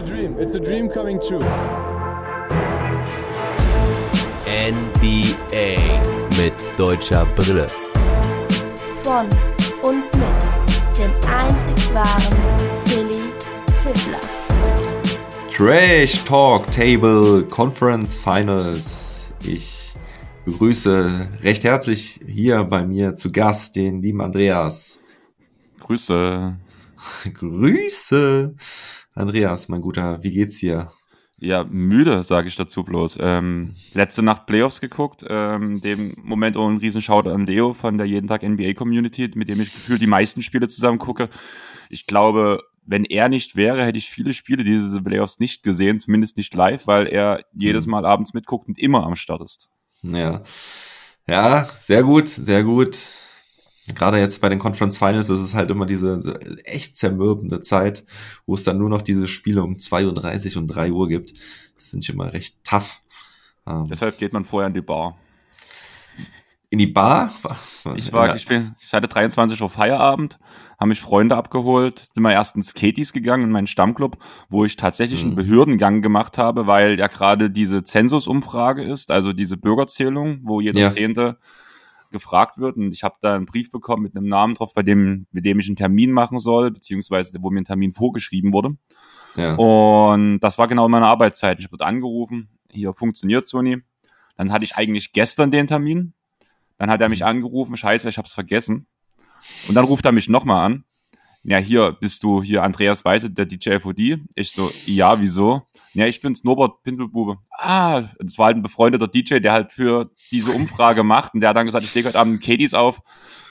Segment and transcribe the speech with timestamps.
[0.00, 0.36] a dream.
[0.38, 1.44] It's a dream coming true.
[4.46, 5.76] NBA
[6.38, 7.66] mit deutscher Brille.
[9.02, 9.28] Von
[9.82, 12.38] und mit dem einzig wahren
[12.86, 13.20] Philly
[13.82, 14.20] Fiddler.
[15.54, 19.32] Trash Talk Table Conference Finals.
[19.44, 19.94] Ich
[20.46, 24.98] begrüße recht herzlich hier bei mir zu Gast den lieben Andreas.
[25.80, 26.56] Grüße.
[27.34, 28.54] Grüße.
[29.20, 30.90] Andreas, mein Guter, wie geht's dir?
[31.38, 33.18] Ja, müde, sage ich dazu bloß.
[33.20, 38.06] Ähm, letzte Nacht Playoffs geguckt, ähm, dem Moment auch ein Riesenschauder an Leo von der
[38.06, 41.30] Jeden Tag NBA Community, mit dem ich gefühlt die meisten Spiele zusammen gucke.
[41.88, 46.36] Ich glaube, wenn er nicht wäre, hätte ich viele Spiele diese Playoffs nicht gesehen, zumindest
[46.36, 49.70] nicht live, weil er jedes Mal abends mitguckt und immer am Start ist.
[50.02, 50.42] Ja.
[51.26, 52.96] Ja, sehr gut, sehr gut
[53.94, 58.04] gerade jetzt bei den Conference Finals ist es halt immer diese echt zermürbende Zeit,
[58.46, 61.32] wo es dann nur noch diese Spiele um 2.30 Uhr und 3 Uhr gibt.
[61.76, 63.02] Das finde ich immer recht tough.
[63.66, 65.16] Ähm, Deshalb geht man vorher in die Bar.
[66.70, 67.32] In die Bar?
[67.96, 70.38] Ich war, ich bin, ich hatte 23 Uhr Feierabend,
[70.78, 74.76] haben mich Freunde abgeholt, sind wir erst ins Katies gegangen, in meinen Stammclub, wo ich
[74.76, 75.36] tatsächlich einen mhm.
[75.36, 80.90] Behördengang gemacht habe, weil ja gerade diese Zensusumfrage ist, also diese Bürgerzählung, wo jeder ja.
[80.90, 81.38] Zehnte
[82.10, 82.76] gefragt wird.
[82.76, 85.58] Und ich habe da einen Brief bekommen mit einem Namen drauf, bei dem, mit dem
[85.58, 88.76] ich einen Termin machen soll, beziehungsweise wo mir ein Termin vorgeschrieben wurde.
[89.36, 89.54] Ja.
[89.54, 91.60] Und das war genau meine Arbeitszeit.
[91.60, 93.78] Ich wurde angerufen, hier funktioniert Sony.
[94.36, 96.14] Dann hatte ich eigentlich gestern den Termin.
[96.78, 97.26] Dann hat er mich mhm.
[97.26, 98.86] angerufen, scheiße, ich hab's vergessen.
[99.68, 100.84] Und dann ruft er mich nochmal an.
[101.42, 104.20] Ja, hier bist du hier Andreas Weise, der DJ FOD.
[104.34, 105.62] Ich so, ja, wieso?
[105.94, 107.38] Ja, ich bin's, Norbert Pinselbube.
[107.50, 111.50] Ah, das war halt ein befreundeter DJ, der halt für diese Umfrage macht und der
[111.50, 113.00] hat dann gesagt, ich lege heute Abend Katie's auf.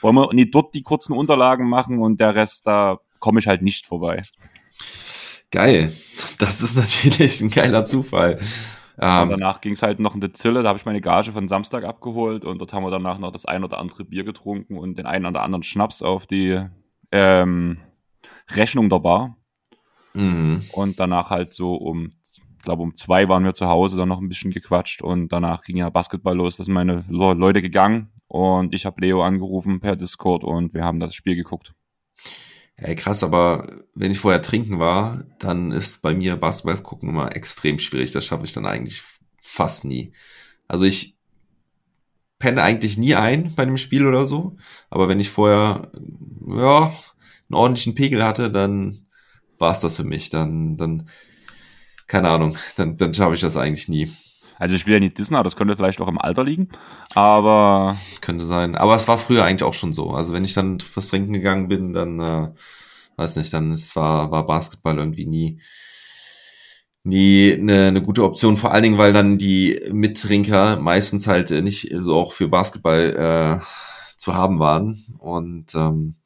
[0.00, 3.62] Wollen wir nie dort die kurzen Unterlagen machen und der Rest, da komme ich halt
[3.62, 4.22] nicht vorbei.
[5.50, 5.92] Geil.
[6.38, 8.38] Das ist natürlich ein geiler Zufall.
[8.96, 11.48] Und ähm, danach ging's halt noch in die Zille, da habe ich meine Gage von
[11.48, 14.98] Samstag abgeholt und dort haben wir danach noch das ein oder andere Bier getrunken und
[14.98, 16.60] den einen oder anderen Schnaps auf die
[17.10, 17.78] ähm,
[18.54, 19.36] Rechnung der Bar.
[20.14, 20.64] Mhm.
[20.72, 22.10] Und danach halt so um,
[22.62, 25.76] glaube um zwei waren wir zu Hause, dann noch ein bisschen gequatscht und danach ging
[25.76, 26.56] ja Basketball los.
[26.56, 31.00] Da sind meine Leute gegangen und ich habe Leo angerufen per Discord und wir haben
[31.00, 31.74] das Spiel geguckt.
[32.76, 37.36] Ey, krass, aber wenn ich vorher trinken war, dann ist bei mir Basketball gucken immer
[37.36, 38.10] extrem schwierig.
[38.12, 39.02] Das schaffe ich dann eigentlich
[39.42, 40.12] fast nie.
[40.66, 41.18] Also ich
[42.38, 44.56] penne eigentlich nie ein bei einem Spiel oder so,
[44.88, 45.92] aber wenn ich vorher
[46.48, 49.06] ja einen ordentlichen Pegel hatte, dann
[49.60, 50.30] war es das für mich.
[50.30, 51.08] Dann, dann,
[52.06, 54.10] keine Ahnung, dann, dann schaffe ich das eigentlich nie.
[54.58, 56.68] Also ich will ja nicht Disney, das könnte vielleicht auch im Alter liegen,
[57.14, 57.96] aber.
[58.20, 58.74] Könnte sein.
[58.76, 60.10] Aber es war früher eigentlich auch schon so.
[60.10, 62.48] Also wenn ich dann fürs Trinken gegangen bin, dann, äh,
[63.16, 65.62] weiß nicht, dann es war, war Basketball irgendwie nie,
[67.04, 68.58] nie eine, eine gute Option.
[68.58, 73.64] Vor allen Dingen, weil dann die Mittrinker meistens halt nicht so auch für Basketball äh,
[74.18, 75.02] zu haben waren.
[75.18, 76.16] Und ähm,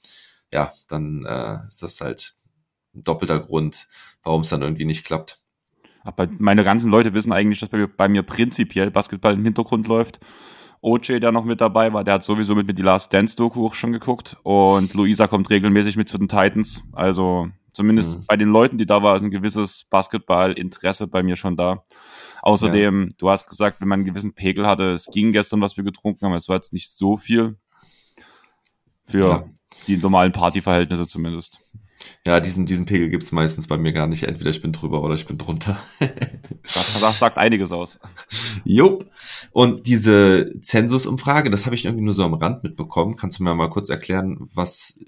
[0.52, 2.34] ja, dann äh, ist das halt
[2.94, 3.88] ein doppelter Grund,
[4.22, 5.40] warum es dann irgendwie nicht klappt.
[6.02, 9.86] Aber meine ganzen Leute wissen eigentlich, dass bei mir, bei mir prinzipiell Basketball im Hintergrund
[9.86, 10.20] läuft.
[10.82, 13.66] OJ, der noch mit dabei war, der hat sowieso mit mir die Last Dance Doku
[13.66, 14.36] auch schon geguckt.
[14.42, 16.84] Und Luisa kommt regelmäßig mit zu den Titans.
[16.92, 18.24] Also zumindest mhm.
[18.26, 21.84] bei den Leuten, die da waren, ist ein gewisses Basketballinteresse bei mir schon da.
[22.42, 23.08] Außerdem, ja.
[23.16, 26.26] du hast gesagt, wenn man einen gewissen Pegel hatte, es ging gestern, was wir getrunken
[26.26, 27.56] haben, es war jetzt nicht so viel.
[29.06, 29.44] Für ja.
[29.86, 31.60] die normalen Partyverhältnisse zumindest.
[32.26, 34.24] Ja, diesen, diesen Pegel gibt's meistens bei mir gar nicht.
[34.24, 35.78] Entweder ich bin drüber oder ich bin drunter.
[36.62, 37.98] das, das sagt einiges aus.
[38.64, 39.10] Jupp.
[39.52, 43.16] Und diese Zensusumfrage, das habe ich irgendwie nur so am Rand mitbekommen.
[43.16, 44.98] Kannst du mir mal kurz erklären, was,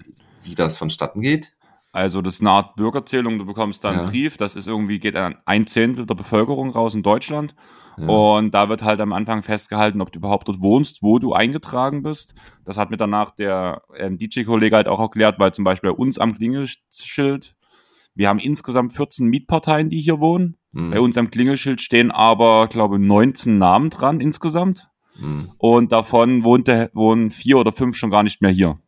[0.43, 1.56] wie das vonstatten geht?
[1.91, 4.09] Also das ist eine Art Bürgerzählung, du bekommst da einen ja.
[4.09, 7.55] Brief, das ist irgendwie, geht an ein Zehntel der Bevölkerung raus in Deutschland.
[7.97, 8.07] Ja.
[8.07, 12.03] Und da wird halt am Anfang festgehalten, ob du überhaupt dort wohnst, wo du eingetragen
[12.03, 12.35] bist.
[12.63, 16.19] Das hat mir danach der ähm, DJ-Kollege halt auch erklärt, weil zum Beispiel bei uns
[16.19, 17.55] am Klingelschild,
[18.13, 20.57] wir haben insgesamt 14 Mietparteien, die hier wohnen.
[20.73, 20.91] Mhm.
[20.91, 24.89] Bei uns am Klingelschild stehen aber, glaube 19 Namen dran insgesamt.
[25.19, 25.51] Mhm.
[25.57, 28.79] Und davon wohnte, wohnen vier oder fünf schon gar nicht mehr hier.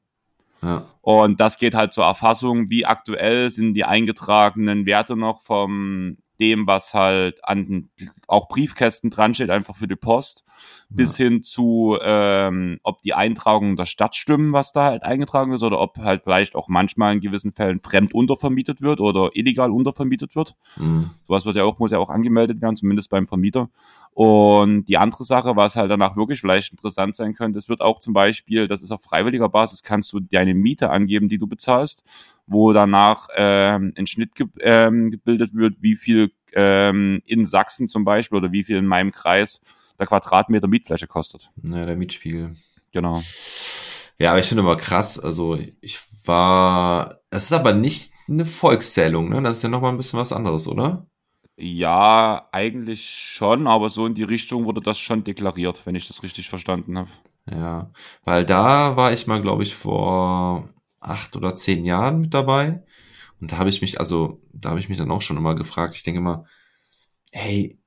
[1.01, 6.67] Und das geht halt zur Erfassung, wie aktuell sind die eingetragenen Werte noch vom dem,
[6.67, 7.89] was halt an
[8.27, 10.95] auch Briefkästen dran steht, einfach für die Post, ja.
[10.95, 15.63] bis hin zu, ähm, ob die Eintragungen der Stadt stimmen, was da halt eingetragen ist,
[15.63, 20.35] oder ob halt vielleicht auch manchmal in gewissen Fällen fremd untervermietet wird oder illegal untervermietet
[20.35, 20.55] wird.
[20.77, 21.09] Mhm.
[21.27, 23.69] Sowas wird ja auch, muss ja auch angemeldet werden, zumindest beim Vermieter.
[24.11, 27.99] Und die andere Sache, was halt danach wirklich vielleicht interessant sein könnte, es wird auch
[27.99, 32.03] zum Beispiel, das ist auf freiwilliger Basis, kannst du deine Miete angeben, die du bezahlst
[32.49, 38.03] wo danach ähm, ein Schnitt ge ähm, gebildet wird, wie viel ähm, in Sachsen zum
[38.03, 39.63] Beispiel oder wie viel in meinem Kreis
[39.99, 41.51] der Quadratmeter Mietfläche kostet.
[41.63, 42.55] Ja, der Mietspiegel.
[42.91, 43.21] Genau.
[44.17, 49.29] Ja, aber ich finde immer krass, also ich war, es ist aber nicht eine Volkszählung,
[49.29, 49.41] ne?
[49.41, 51.07] Das ist ja nochmal ein bisschen was anderes, oder?
[51.57, 56.23] Ja, eigentlich schon, aber so in die Richtung wurde das schon deklariert, wenn ich das
[56.23, 57.09] richtig verstanden habe.
[57.51, 57.91] Ja,
[58.23, 60.69] weil da war ich mal, glaube ich, vor
[60.99, 62.83] acht oder zehn Jahren mit dabei.
[63.39, 65.95] Und da habe ich mich, also, da habe ich mich dann auch schon immer gefragt.
[65.95, 66.45] Ich denke mal,
[67.31, 67.79] hey,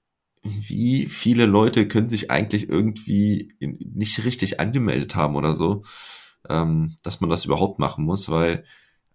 [0.43, 5.85] wie viele Leute können sich eigentlich irgendwie nicht richtig angemeldet haben oder so,
[6.49, 8.65] ähm, dass man das überhaupt machen muss, weil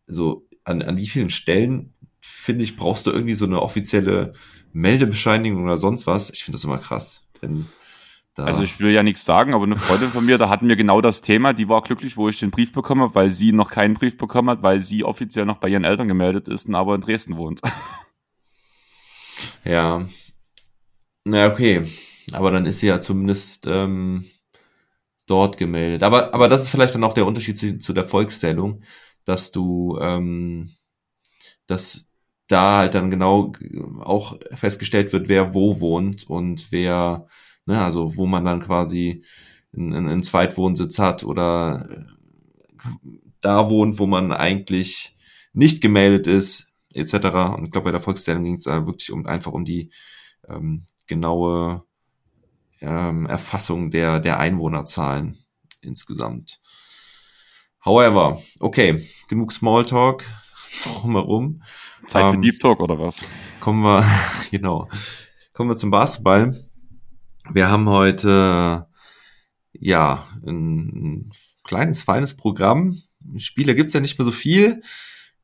[0.08, 4.34] so an, an wie vielen Stellen finde ich brauchst du irgendwie so eine offizielle
[4.74, 6.30] Meldebescheinigung oder sonst was.
[6.30, 7.22] Ich finde das immer krass.
[7.42, 7.68] Wenn
[8.38, 10.76] da also ich will ja nichts sagen, aber eine Freundin von mir, da hatten wir
[10.76, 13.72] genau das Thema, die war glücklich, wo ich den Brief bekommen habe, weil sie noch
[13.72, 16.96] keinen Brief bekommen hat, weil sie offiziell noch bei ihren Eltern gemeldet ist und aber
[16.96, 17.62] in Dresden wohnt.
[19.64, 20.08] Ja,
[21.24, 21.84] na, okay.
[22.34, 24.26] Aber dann ist sie ja zumindest ähm,
[25.26, 26.04] dort gemeldet.
[26.04, 28.82] Aber, aber das ist vielleicht dann auch der Unterschied zu, zu der Volkszählung,
[29.26, 30.72] dass du, ähm,
[31.68, 32.08] dass
[32.48, 33.52] da halt dann genau
[34.00, 37.28] auch festgestellt wird, wer wo wohnt und wer,
[37.68, 39.24] ne, also wo man dann quasi
[39.76, 42.04] einen, einen Zweitwohnsitz hat oder äh,
[43.42, 45.16] da wohnt, wo man eigentlich
[45.54, 47.14] nicht gemeldet ist, etc.
[47.56, 49.92] Und ich glaube, bei der Volkszählung ging es wirklich um einfach um die
[50.48, 51.84] ähm, genaue
[52.82, 55.38] ähm, Erfassung der, der Einwohnerzahlen
[55.82, 56.60] insgesamt.
[57.84, 60.26] However, okay, genug Smalltalk
[60.84, 61.64] drumherum.
[62.08, 63.24] Zeit ähm, für Deep Talk oder was?
[63.60, 64.06] Kommen wir,
[64.52, 64.90] genau,
[65.54, 66.67] kommen wir zum Basketball.
[67.54, 68.88] Wir haben heute,
[69.74, 71.32] ja, ein, ein
[71.64, 73.02] kleines, feines Programm.
[73.38, 74.82] Spiele gibt's ja nicht mehr so viel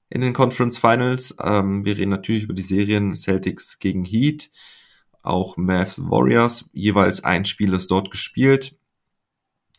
[0.09, 1.35] in den Conference Finals.
[1.41, 4.51] Ähm, wir reden natürlich über die Serien Celtics gegen Heat
[5.23, 6.65] auch Mavs Warriors.
[6.73, 8.77] Jeweils ein Spiel ist dort gespielt.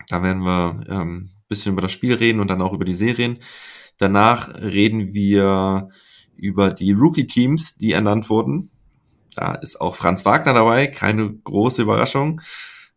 [0.09, 3.39] Da werden wir ähm, bisschen über das Spiel reden und dann auch über die Serien.
[3.97, 5.89] Danach reden wir
[6.35, 8.71] über die Rookie-Teams, die ernannt wurden.
[9.35, 12.41] Da ist auch Franz Wagner dabei, keine große Überraschung.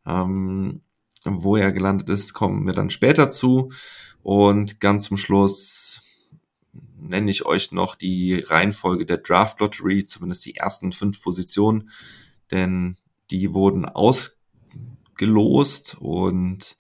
[0.07, 0.81] Ähm,
[1.25, 3.71] wo er gelandet ist, kommen wir dann später zu.
[4.23, 6.03] Und ganz zum Schluss
[7.01, 11.91] nenne ich euch noch die Reihenfolge der Draft Lottery, zumindest die ersten fünf Positionen
[12.51, 12.97] denn
[13.31, 14.37] die wurden ausgelost
[16.01, 16.77] und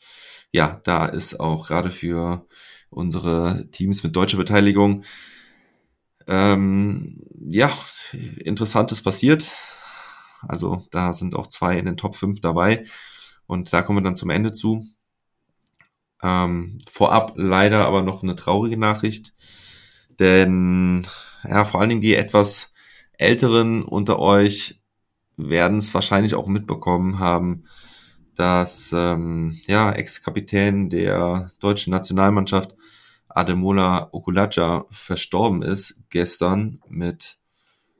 [0.50, 2.46] ja, da ist auch gerade für
[2.90, 5.04] unsere Teams mit deutscher Beteiligung
[6.28, 7.72] ähm, ja,
[8.44, 9.50] interessantes passiert.
[10.46, 12.84] Also da sind auch zwei in den Top 5 dabei
[13.46, 14.86] und da kommen wir dann zum Ende zu.
[16.22, 19.34] Ähm, vorab leider aber noch eine traurige Nachricht,
[20.18, 21.06] denn
[21.44, 22.72] ja, vor allen Dingen die etwas
[23.12, 24.80] älteren unter euch
[25.36, 27.64] werden es wahrscheinlich auch mitbekommen haben,
[28.34, 32.74] dass ähm, ja, Ex-Kapitän der deutschen Nationalmannschaft
[33.38, 37.38] Ademola Okulaja verstorben ist gestern mit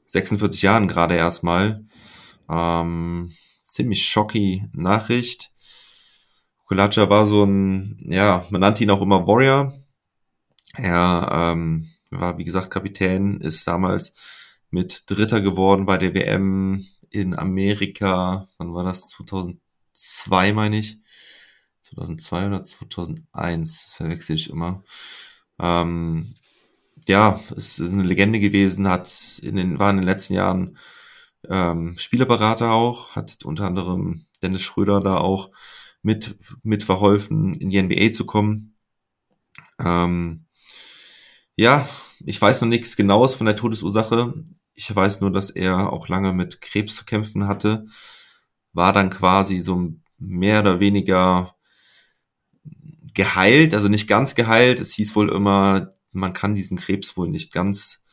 [0.07, 1.85] 46 Jahren gerade erstmal.
[2.49, 3.31] Ähm,
[3.61, 5.51] ziemlich schocki Nachricht.
[6.63, 9.73] Okulaja war so ein, ja, man nannte ihn auch immer Warrior.
[10.75, 14.13] Er ähm, war, wie gesagt, Kapitän, ist damals
[14.69, 19.07] mit Dritter geworden bei der WM in Amerika, wann war das?
[19.09, 20.99] 2002 meine ich.
[21.81, 24.83] 2002 oder 2001, das verwechsel ich immer.
[25.59, 26.33] Ähm,
[27.07, 30.77] ja, es ist eine Legende gewesen, hat in den, war in den letzten Jahren
[31.49, 35.51] ähm, Spielerberater auch, hat unter anderem Dennis Schröder da auch
[36.01, 38.75] mit, mit verholfen, in die NBA zu kommen.
[39.79, 40.45] Ähm,
[41.55, 41.87] ja,
[42.25, 44.33] ich weiß noch nichts Genaues von der Todesursache.
[44.73, 47.87] Ich weiß nur, dass er auch lange mit Krebs zu kämpfen hatte,
[48.73, 51.55] war dann quasi so mehr oder weniger
[53.19, 54.79] geheilt, also nicht ganz geheilt.
[54.79, 58.05] Es hieß wohl immer, man kann diesen Krebs wohl nicht ganz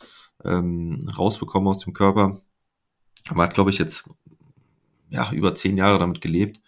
[0.44, 2.40] ähm, rausbekommen aus dem Körper.
[3.28, 4.10] Aber hat, glaube ich, jetzt
[5.08, 6.60] ja über zehn Jahre damit gelebt.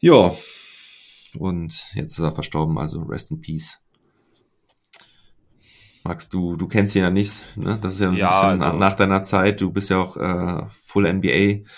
[0.00, 0.34] Ja,
[1.38, 3.78] und jetzt ist er verstorben, also rest in peace.
[6.02, 7.78] Max, du, du kennst ihn ja nicht, ne?
[7.80, 9.60] Das ist ja ein ja, bisschen also, nach deiner Zeit.
[9.60, 11.68] Du bist ja auch äh, Full NBA.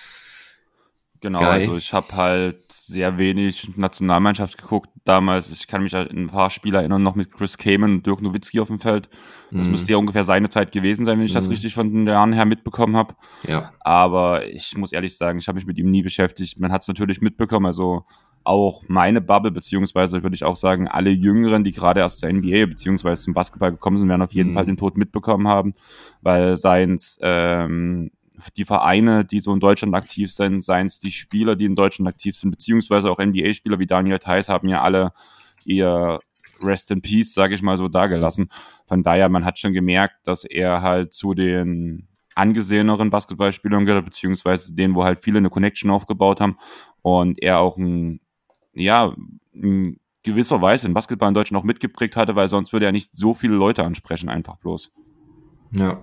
[1.21, 1.49] Genau, Guy.
[1.49, 5.51] also ich habe halt sehr wenig Nationalmannschaft geguckt damals.
[5.53, 8.61] Ich kann mich an ein paar Spiele erinnern, noch mit Chris Kamen und Dirk Nowitzki
[8.61, 9.09] auf dem Feld.
[9.51, 9.73] Das mhm.
[9.73, 11.37] müsste ja ungefähr seine Zeit gewesen sein, wenn ich mhm.
[11.37, 13.15] das richtig von den Jahren her mitbekommen habe.
[13.47, 13.73] Ja.
[13.81, 16.59] Aber ich muss ehrlich sagen, ich habe mich mit ihm nie beschäftigt.
[16.59, 18.05] Man hat es natürlich mitbekommen, also
[18.45, 22.67] auch meine Bubble, beziehungsweise würde ich auch sagen, alle Jüngeren, die gerade erst zur NBA
[22.67, 24.55] beziehungsweise zum Basketball gekommen sind, werden auf jeden mhm.
[24.55, 25.75] Fall den Tod mitbekommen haben,
[26.23, 28.11] weil seien es ähm,
[28.57, 32.09] die Vereine, die so in Deutschland aktiv sind, seien es die Spieler, die in Deutschland
[32.09, 35.13] aktiv sind, beziehungsweise auch NBA-Spieler wie Daniel Theiss haben ja alle
[35.65, 36.21] ihr
[36.61, 38.51] Rest in Peace, sage ich mal so, dagelassen.
[38.87, 44.75] Von daher, man hat schon gemerkt, dass er halt zu den angeseheneren Basketballspielern gehört, beziehungsweise
[44.75, 46.57] denen, wo halt viele eine Connection aufgebaut haben
[47.03, 48.21] und er auch ein,
[48.73, 49.15] ja,
[49.53, 53.15] in gewisser Weise den Basketball in Deutschland auch mitgeprägt hatte, weil sonst würde er nicht
[53.15, 54.93] so viele Leute ansprechen, einfach bloß.
[55.73, 56.03] Ja.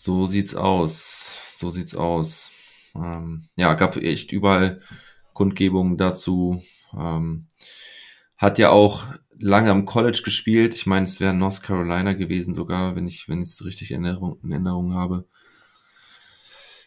[0.00, 1.40] So sieht's aus.
[1.50, 2.52] So sieht's aus.
[2.94, 4.80] Ähm, ja, gab echt überall
[5.32, 6.62] Kundgebungen dazu.
[6.96, 7.48] Ähm,
[8.36, 9.06] hat ja auch
[9.40, 10.76] lange am College gespielt.
[10.76, 14.04] Ich meine, es wäre North Carolina gewesen sogar, wenn ich, wenn ich es richtig in
[14.04, 15.26] Erinnerung, in Erinnerung habe.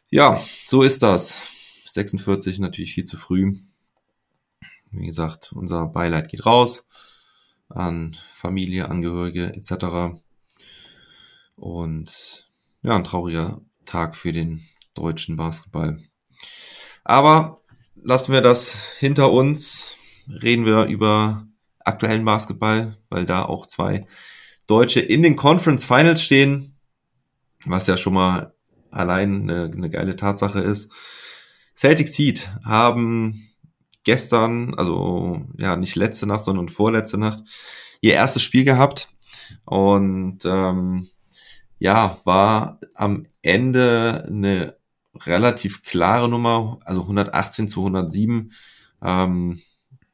[0.10, 1.50] Ja, so ist das.
[1.88, 3.58] 46 natürlich viel zu früh.
[4.91, 6.88] Wie gesagt, unser Beileid geht raus
[7.68, 10.18] an Familie, Angehörige etc.
[11.58, 12.50] Und
[12.82, 14.62] ja, ein trauriger Tag für den
[14.94, 16.00] deutschen Basketball.
[17.04, 17.62] Aber
[17.96, 19.96] lassen wir das hinter uns.
[20.28, 21.48] Reden wir über
[21.80, 24.06] aktuellen Basketball, weil da auch zwei
[24.68, 26.78] Deutsche in den Conference Finals stehen,
[27.66, 28.54] was ja schon mal
[28.92, 30.92] allein eine, eine geile Tatsache ist.
[31.76, 33.50] Celtics Heat haben
[34.04, 37.44] gestern, also ja nicht letzte Nacht, sondern vorletzte Nacht,
[38.02, 39.10] ihr erstes Spiel gehabt
[39.66, 41.10] und ähm,
[41.82, 44.78] ja, war am Ende eine
[45.16, 48.52] relativ klare Nummer, also 118 zu 107.
[49.04, 49.62] Ähm,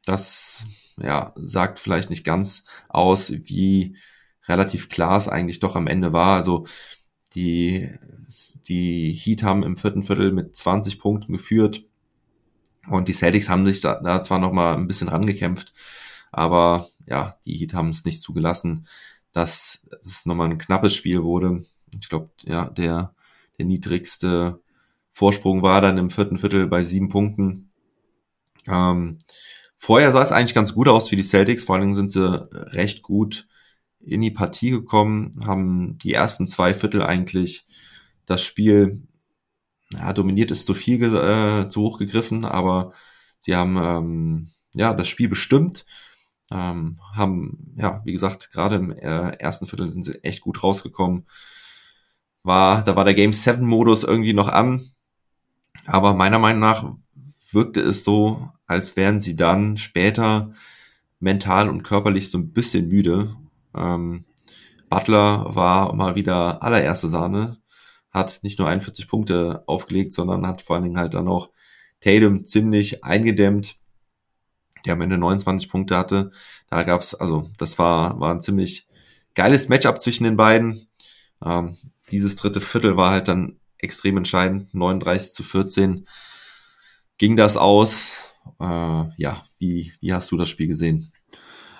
[0.06, 0.64] das
[0.96, 3.98] ja, sagt vielleicht nicht ganz aus, wie
[4.46, 6.36] relativ klar es eigentlich doch am Ende war.
[6.36, 6.66] Also
[7.34, 7.90] die,
[8.66, 11.84] die Heat haben im vierten Viertel mit 20 Punkten geführt
[12.88, 15.74] und die Celtics haben sich da, da zwar noch mal ein bisschen rangekämpft,
[16.32, 18.86] aber ja, die Heat haben es nicht zugelassen,
[19.32, 21.64] dass es nochmal ein knappes Spiel wurde.
[22.00, 23.14] Ich glaube, ja, der,
[23.58, 24.60] der niedrigste
[25.12, 27.70] Vorsprung war dann im vierten Viertel bei sieben Punkten.
[28.66, 29.18] Ähm,
[29.80, 33.02] Vorher sah es eigentlich ganz gut aus für die Celtics, vor allem sind sie recht
[33.02, 33.46] gut
[34.00, 37.64] in die Partie gekommen, haben die ersten zwei Viertel eigentlich
[38.26, 39.02] das Spiel
[39.92, 42.92] ja, dominiert ist zu viel äh, zu hoch gegriffen, aber
[43.40, 45.86] sie haben ähm, ja das Spiel bestimmt,
[46.50, 51.26] ähm, haben ja wie gesagt gerade im äh, ersten Viertel sind sie echt gut rausgekommen.
[52.42, 54.90] War da war der Game 7 Modus irgendwie noch an,
[55.86, 56.92] aber meiner Meinung nach
[57.52, 60.52] wirkte es so, als wären sie dann später
[61.20, 63.36] mental und körperlich so ein bisschen müde.
[63.74, 64.24] Ähm,
[64.88, 67.58] Butler war mal wieder allererste Sahne,
[68.10, 71.50] hat nicht nur 41 Punkte aufgelegt, sondern hat vor allen Dingen halt dann auch
[72.00, 73.76] Tatum ziemlich eingedämmt,
[74.84, 76.30] der am Ende 29 Punkte hatte.
[76.68, 78.88] Da gab's, also das war, war ein ziemlich
[79.34, 80.88] geiles Matchup zwischen den beiden.
[81.44, 81.76] Ähm,
[82.10, 86.06] dieses dritte Viertel war halt dann extrem entscheidend, 39 zu 14
[87.18, 88.06] ging das aus.
[88.60, 88.64] Äh,
[89.16, 91.12] ja, wie, wie hast du das Spiel gesehen?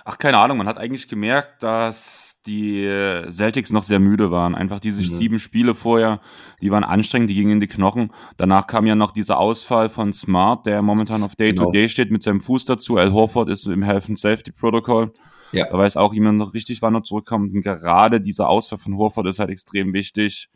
[0.05, 0.59] Ach, keine Ahnung.
[0.59, 2.85] Man hat eigentlich gemerkt, dass die
[3.31, 4.55] Celtics noch sehr müde waren.
[4.55, 5.07] Einfach diese mhm.
[5.07, 6.21] sieben Spiele vorher,
[6.61, 8.11] die waren anstrengend, die gingen in die Knochen.
[8.37, 11.85] Danach kam ja noch dieser Ausfall von Smart, der momentan auf Day-to-Day genau.
[11.85, 12.97] -Day steht mit seinem Fuß dazu.
[12.97, 15.13] Al Horford ist im Health and Safety Protocol.
[15.53, 15.67] Ja.
[15.71, 17.55] Da weiß auch jemand noch richtig, wann er zurückkommt.
[17.55, 20.49] Und gerade dieser Ausfall von Horford ist halt extrem wichtig.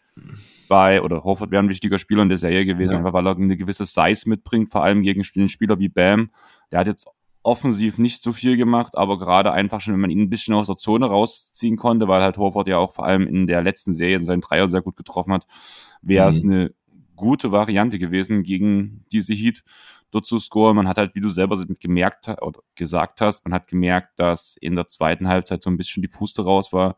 [0.69, 2.99] Bei, oder Horford wäre ein wichtiger Spieler in der Serie gewesen, ja.
[2.99, 6.31] einfach weil er eine gewisse Size mitbringt, vor allem gegen einen Spieler wie Bam.
[6.71, 7.09] Der hat jetzt
[7.43, 10.69] offensiv nicht so viel gemacht, aber gerade einfach schon, wenn man ihn ein bisschen aus
[10.69, 14.21] der Zone rausziehen konnte, weil halt Horford ja auch vor allem in der letzten Serie
[14.21, 15.47] seinen Dreier sehr gut getroffen hat,
[16.03, 16.53] wäre es mhm.
[16.53, 16.75] eine
[17.17, 19.65] gute Variante gewesen, gegen diese Heat
[20.11, 20.77] dort zu scoren.
[20.77, 24.77] Man hat halt, wie du selber gemerkt oder gesagt hast, man hat gemerkt, dass in
[24.77, 26.97] der zweiten Halbzeit so ein bisschen die Puste raus war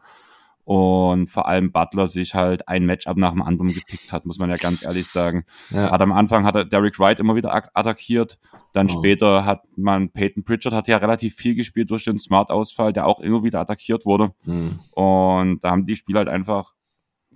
[0.65, 4.49] und vor allem Butler sich halt ein Matchup nach dem anderen gepickt hat, muss man
[4.49, 5.45] ja ganz ehrlich sagen.
[5.71, 5.91] Ja.
[5.91, 8.39] Hat am Anfang hat er Derek Wright immer wieder attackiert,
[8.73, 8.99] dann oh.
[8.99, 13.21] später hat man Peyton Pritchard hat ja relativ viel gespielt durch den Smart-Ausfall, der auch
[13.21, 14.33] immer wieder attackiert wurde.
[14.45, 14.81] Mhm.
[14.93, 16.73] Und da haben die Spieler halt einfach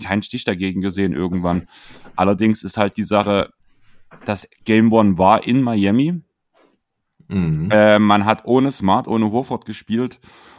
[0.02, 1.68] keinen Stich dagegen gesehen irgendwann.
[2.16, 3.50] Allerdings ist halt die Sache,
[4.24, 6.22] das Game One war in Miami.
[7.28, 7.68] Mhm.
[7.70, 10.18] Äh, man hat ohne Smart, ohne Horford gespielt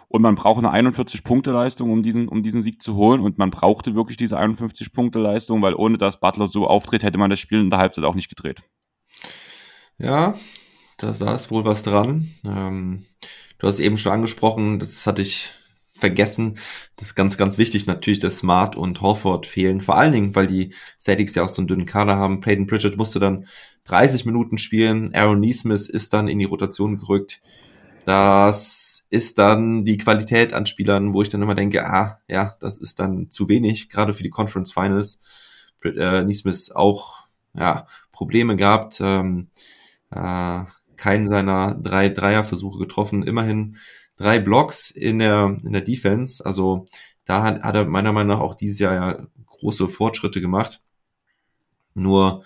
[0.09, 3.21] und man braucht eine 41-Punkte-Leistung, um diesen, um diesen Sieg zu holen.
[3.21, 7.39] Und man brauchte wirklich diese 51-Punkte-Leistung, weil ohne dass Butler so auftritt, hätte man das
[7.39, 8.63] Spiel in der Halbzeit auch nicht gedreht.
[9.99, 10.33] Ja,
[10.97, 12.27] da saß wohl was dran.
[12.43, 13.05] Ähm,
[13.59, 16.57] du hast eben schon angesprochen, das hatte ich vergessen.
[16.95, 19.79] Das ist ganz, ganz wichtig natürlich, dass Smart und Horford fehlen.
[19.79, 22.41] Vor allen Dingen, weil die Celtics ja auch so einen dünnen Kader haben.
[22.41, 23.45] Peyton Pritchard musste dann
[23.83, 25.13] 30 Minuten spielen.
[25.13, 27.41] Aaron Neesmith ist dann in die Rotation gerückt.
[28.05, 32.77] Das ist dann die Qualität an Spielern, wo ich dann immer denke, ah, ja, das
[32.77, 35.19] ist dann zu wenig, gerade für die Conference Finals.
[35.83, 39.49] Äh, Neesmith auch, ja, Probleme gehabt, ähm,
[40.11, 40.63] äh,
[40.97, 43.77] keinen seiner drei Dreierversuche getroffen, immerhin
[44.15, 46.45] drei Blocks in der, in der Defense.
[46.45, 46.85] Also
[47.25, 50.81] da hat, hat er meiner Meinung nach auch dieses Jahr ja große Fortschritte gemacht.
[51.93, 52.43] Nur,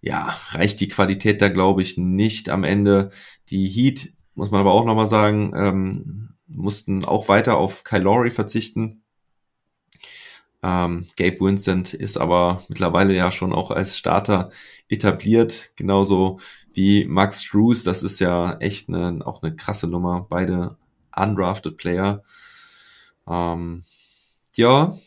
[0.00, 3.10] ja, reicht die Qualität da, glaube ich, nicht am Ende.
[3.48, 8.30] Die Heat, muss man aber auch nochmal sagen, ähm, mussten auch weiter auf Kyle Lowry
[8.30, 9.02] verzichten.
[10.62, 14.50] Ähm, Gabe Vincent ist aber mittlerweile ja schon auch als Starter
[14.88, 16.38] etabliert, genauso
[16.72, 17.82] wie Max Drews.
[17.84, 20.26] Das ist ja echt eine, auch eine krasse Nummer.
[20.28, 20.76] Beide
[21.16, 22.22] undrafted Player.
[23.26, 23.84] Ähm,
[24.54, 24.98] ja,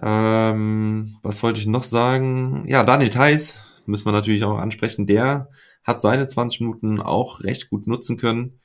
[0.00, 2.64] ähm, was wollte ich noch sagen?
[2.66, 5.06] Ja, Daniel Theiss müssen wir natürlich auch ansprechen.
[5.06, 5.50] Der
[5.84, 8.60] hat seine 20 Minuten auch recht gut nutzen können.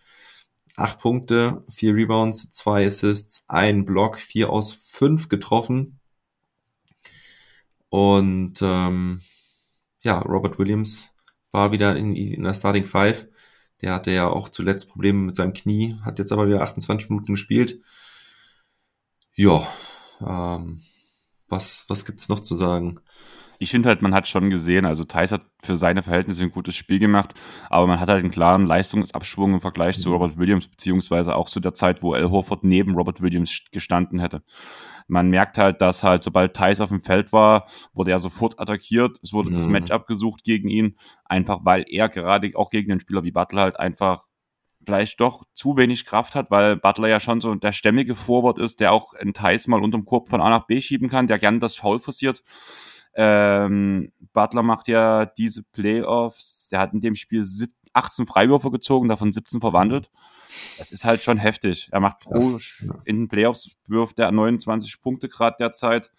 [0.76, 6.00] Acht Punkte, vier Rebounds, zwei Assists, ein Block, vier aus fünf getroffen.
[7.90, 9.22] Und ähm,
[10.02, 11.14] ja, Robert Williams
[11.52, 13.28] war wieder in, in der Starting Five.
[13.82, 17.34] Der hatte ja auch zuletzt Probleme mit seinem Knie, hat jetzt aber wieder 28 Minuten
[17.34, 17.80] gespielt.
[19.36, 19.68] Ja,
[20.22, 20.82] ähm,
[21.48, 23.00] was, was gibt's noch zu sagen?
[23.60, 26.76] Ich finde halt, man hat schon gesehen, also Thais hat für seine Verhältnisse ein gutes
[26.76, 27.34] Spiel gemacht,
[27.70, 30.02] aber man hat halt einen klaren Leistungsabschwung im Vergleich mhm.
[30.02, 34.20] zu Robert Williams, beziehungsweise auch zu der Zeit, wo Al Horford neben Robert Williams gestanden
[34.20, 34.44] hätte.
[35.08, 39.18] Man merkt halt, dass halt, sobald Thais auf dem Feld war, wurde er sofort attackiert.
[39.24, 39.56] Es wurde mhm.
[39.56, 43.62] das Matchup gesucht gegen ihn, einfach weil er gerade auch gegen einen Spieler wie Butler
[43.62, 44.26] halt einfach
[44.86, 48.80] vielleicht doch zu wenig Kraft hat, weil Butler ja schon so der stämmige Vorwort ist,
[48.80, 51.60] der auch einen Thais mal unterm Korb von A nach B schieben kann, der gerne
[51.60, 52.42] das Foul forciert.
[53.20, 57.44] Ähm, Butler macht ja diese Playoffs, der hat in dem Spiel
[57.94, 60.12] 18 Freiwürfe gezogen, davon 17 verwandelt.
[60.78, 61.90] Das ist halt schon heftig.
[61.92, 62.94] Er macht pro das, ja.
[63.06, 66.12] in den Playoffs wirft er 29 Punkte gerade derzeit.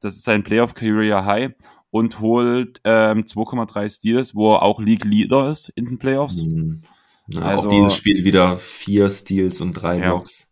[0.00, 1.52] Das ist sein Playoff Career High
[1.90, 6.42] und holt ähm, 2,3 Steals, wo er auch League Leader ist in den Playoffs.
[6.42, 6.82] Mhm.
[7.28, 10.10] Ja, also, auch dieses Spiel wieder vier Steals und drei ja.
[10.10, 10.50] Blocks.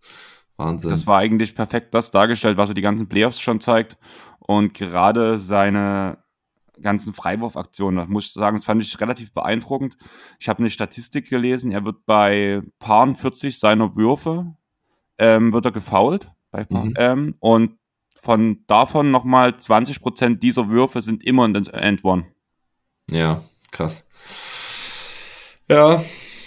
[0.60, 0.90] Wahnsinn.
[0.90, 3.96] Das war eigentlich perfekt das dargestellt, was er die ganzen Playoffs schon zeigt.
[4.38, 6.18] Und gerade seine
[6.80, 9.96] ganzen Freiwurfaktionen, das muss ich sagen, das fand ich relativ beeindruckend.
[10.38, 14.54] Ich habe eine Statistik gelesen, er wird bei Paaren 40 seiner Würfe,
[15.18, 16.94] ähm, wird er gefoult bei mhm.
[16.96, 17.78] ähm, und
[18.20, 22.26] von davon nochmal 20 Prozent dieser Würfe sind immer ein End One.
[23.10, 24.06] Ja, krass.
[25.68, 26.02] Ja,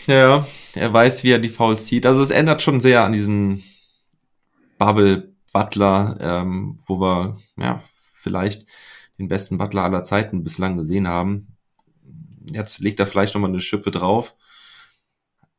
[0.08, 0.46] ja,
[0.76, 2.06] er weiß, wie er die Fouls zieht.
[2.06, 3.64] Also es ändert schon sehr an diesen
[4.78, 7.82] Bubble Butler, ähm, wo wir ja
[8.16, 8.66] vielleicht
[9.20, 11.56] den besten Butler aller Zeiten bislang gesehen haben.
[12.52, 14.36] Jetzt legt er vielleicht nochmal eine Schippe drauf.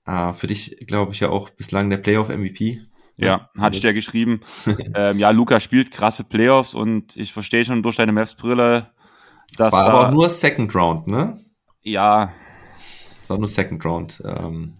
[0.06, 2.82] Äh, für dich, glaube ich, ja auch bislang der Playoff-MVP.
[3.16, 4.40] Ja, hat der geschrieben.
[4.94, 8.90] ähm, ja, Luca spielt krasse Playoffs und ich verstehe schon durch deine Mavs-Brille,
[9.56, 9.70] dass.
[9.70, 11.40] Das war aber auch nur Second Round, ne?
[11.82, 12.32] Ja.
[13.22, 14.74] Es war nur Second Round, ähm,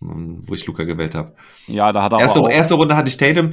[0.00, 1.34] wo ich Luca gewählt habe.
[1.66, 3.50] Ja, da hat er erste, auch erste Runde hatte ich Tatum.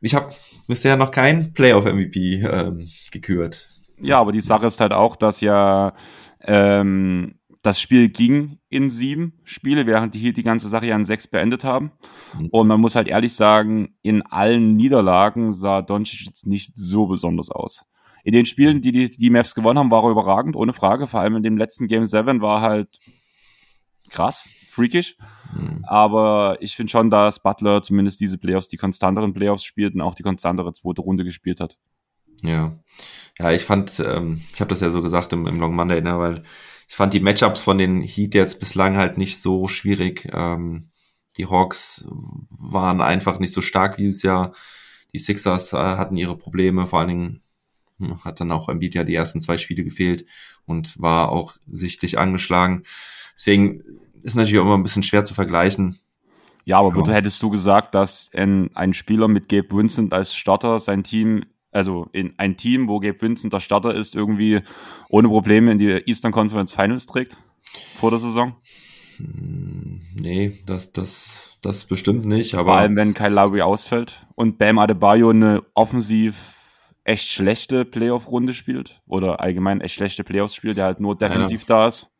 [0.00, 0.34] Ich habe
[0.66, 3.68] bisher noch kein Playoff-MVP ähm, gekürt.
[4.00, 5.94] Ja, aber die Sache ist halt auch, dass ja
[6.42, 11.04] ähm, das Spiel ging in sieben Spiele, während die hier die ganze Sache ja in
[11.04, 11.92] sechs beendet haben.
[12.38, 12.48] Mhm.
[12.50, 17.50] Und man muss halt ehrlich sagen, in allen Niederlagen sah Doncic jetzt nicht so besonders
[17.50, 17.84] aus.
[18.24, 21.06] In den Spielen, die die, die Mavs gewonnen haben, war er überragend, ohne Frage.
[21.06, 22.98] Vor allem in dem letzten Game 7 war halt
[24.10, 24.48] krass,
[24.80, 25.16] freakish.
[25.54, 25.84] Mhm.
[25.86, 30.14] Aber ich finde schon, dass Butler zumindest diese Playoffs, die konstanteren Playoffs spielt und auch
[30.14, 31.76] die konstantere zweite Runde gespielt hat.
[32.42, 32.78] Ja.
[33.38, 36.18] Ja, ich fand, ähm, ich habe das ja so gesagt im, im Long Monday, ne,
[36.18, 36.42] weil
[36.88, 40.28] ich fand die Matchups von den Heat jetzt bislang halt nicht so schwierig.
[40.32, 40.90] Ähm,
[41.36, 42.06] die Hawks
[42.50, 44.54] waren einfach nicht so stark dieses Jahr.
[45.12, 47.42] Die Sixers äh, hatten ihre Probleme, vor allen Dingen
[48.24, 50.24] hat dann auch Embiid ja die ersten zwei Spiele gefehlt
[50.64, 52.84] und war auch sichtlich angeschlagen.
[53.34, 53.82] Deswegen
[54.22, 55.98] ist natürlich auch immer ein bisschen schwer zu vergleichen.
[56.64, 57.14] Ja, aber ja.
[57.14, 62.08] hättest du gesagt, dass ein, ein Spieler mit Gabe Vincent als Starter sein Team also
[62.12, 64.60] in ein Team, wo Gabe Vincent der Starter ist, irgendwie
[65.08, 67.36] ohne Probleme in die Eastern Conference Finals trägt
[67.98, 68.56] vor der Saison?
[69.18, 72.54] Hm, nee, das, das, das bestimmt nicht.
[72.54, 76.54] Aber Vor allem, wenn Kyle Lowry ausfällt und Bam Adebayo eine offensiv
[77.04, 81.66] echt schlechte Playoff-Runde spielt oder allgemein echt schlechte Playoffs spielt, der halt nur defensiv ja.
[81.68, 82.12] da ist.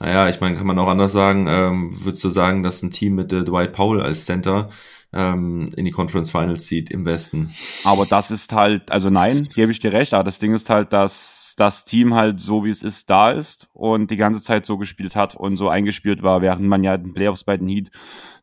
[0.00, 3.14] Naja, ich meine, kann man auch anders sagen, ähm, würdest du sagen, dass ein Team
[3.14, 4.68] mit äh, Dwight Powell als Center
[5.12, 7.54] ähm, in die Conference Finals zieht im Westen?
[7.84, 10.92] Aber das ist halt, also nein, gebe ich dir recht, aber das Ding ist halt,
[10.92, 14.76] dass das Team halt so wie es ist da ist und die ganze Zeit so
[14.76, 17.92] gespielt hat und so eingespielt war, während man ja den Playoffs bei den Heat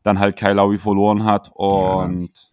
[0.02, 2.51] dann halt Kyle Lowry verloren hat und ja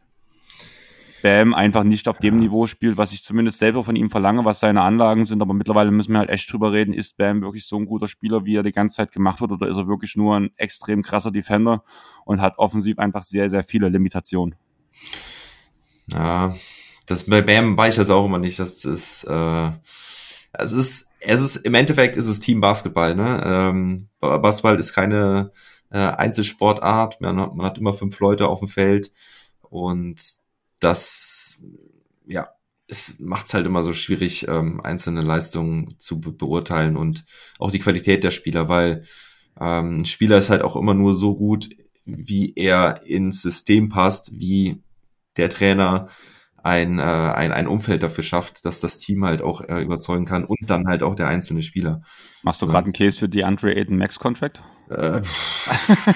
[1.21, 4.59] Bam einfach nicht auf dem Niveau spielt, was ich zumindest selber von ihm verlange, was
[4.59, 5.41] seine Anlagen sind.
[5.41, 8.45] Aber mittlerweile müssen wir halt echt drüber reden, ist Bam wirklich so ein guter Spieler,
[8.45, 11.31] wie er die ganze Zeit gemacht wird, oder ist er wirklich nur ein extrem krasser
[11.31, 11.83] Defender
[12.25, 14.55] und hat offensiv einfach sehr, sehr viele Limitationen?
[16.07, 16.55] Ja,
[17.05, 18.59] das bei Bam weiß ich das auch immer nicht.
[18.59, 19.71] Das ist, äh,
[20.53, 23.43] es ist, es ist, im Endeffekt ist es Team Basketball, ne?
[23.45, 25.51] Ähm, Basketball ist keine
[25.91, 27.21] äh, Einzelsportart.
[27.21, 29.11] Man hat, man hat immer fünf Leute auf dem Feld
[29.61, 30.38] und
[30.79, 31.61] das,
[32.25, 32.49] ja,
[32.87, 37.25] es macht es halt immer so schwierig, ähm, einzelne Leistungen zu be beurteilen und
[37.59, 39.03] auch die Qualität der Spieler, weil
[39.59, 41.69] ähm, ein Spieler ist halt auch immer nur so gut,
[42.05, 44.81] wie er ins System passt, wie
[45.37, 46.07] der Trainer
[46.63, 50.43] ein, äh, ein, ein Umfeld dafür schafft, dass das Team halt auch äh, überzeugen kann
[50.43, 52.01] und dann halt auch der einzelne Spieler.
[52.43, 54.63] Machst du gerade einen Case für die Andre Ayton Max Contract?
[54.89, 55.21] Äh,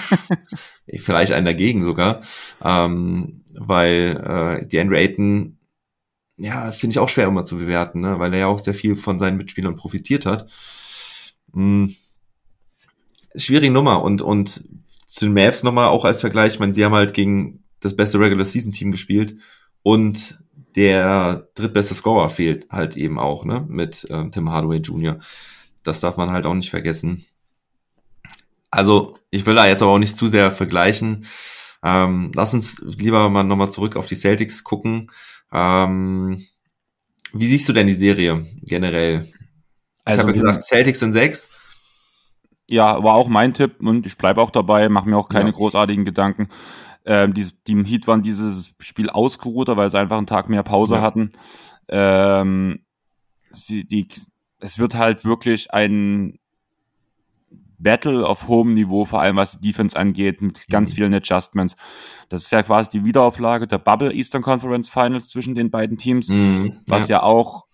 [0.97, 2.21] vielleicht einen dagegen sogar.
[2.63, 5.57] Ähm, weil äh, die Andrew Ayton,
[6.37, 8.19] ja, finde ich auch schwer immer zu bewerten, ne?
[8.19, 10.49] weil er ja auch sehr viel von seinen Mitspielern profitiert hat.
[11.53, 11.95] Hm.
[13.35, 14.67] Schwierige Nummer und, und
[15.07, 18.19] zu den Mavs nochmal auch als Vergleich, ich meine, sie haben halt gegen das beste
[18.19, 19.37] Regular Season Team gespielt
[19.83, 20.39] und
[20.75, 25.19] der drittbeste Scorer fehlt halt eben auch, ne, mit ähm, Tim Hardaway Jr.
[25.83, 27.25] Das darf man halt auch nicht vergessen.
[28.71, 31.27] Also, ich will da jetzt aber auch nicht zu sehr vergleichen.
[31.83, 35.11] Ähm, lass uns lieber mal nochmal zurück auf die Celtics gucken.
[35.51, 36.45] Ähm,
[37.33, 39.31] wie siehst du denn die Serie generell?
[40.05, 41.49] Also, ich habe gesagt, Celtics sind sechs.
[42.69, 45.55] Ja, war auch mein Tipp und ich bleibe auch dabei, mache mir auch keine ja.
[45.55, 46.47] großartigen Gedanken.
[47.05, 50.63] Ähm, die, die im Heat waren dieses Spiel ausgeruhter, weil sie einfach einen Tag mehr
[50.63, 51.01] Pause ja.
[51.01, 51.33] hatten.
[51.89, 52.85] Ähm,
[53.51, 54.07] sie, die,
[54.59, 56.39] es wird halt wirklich ein
[57.83, 60.95] Battle auf hohem Niveau, vor allem was Defense angeht, mit ganz mhm.
[60.95, 61.75] vielen Adjustments.
[62.29, 66.29] Das ist ja quasi die Wiederauflage der Bubble Eastern Conference Finals zwischen den beiden Teams,
[66.29, 67.17] mhm, was ja.
[67.17, 67.65] ja auch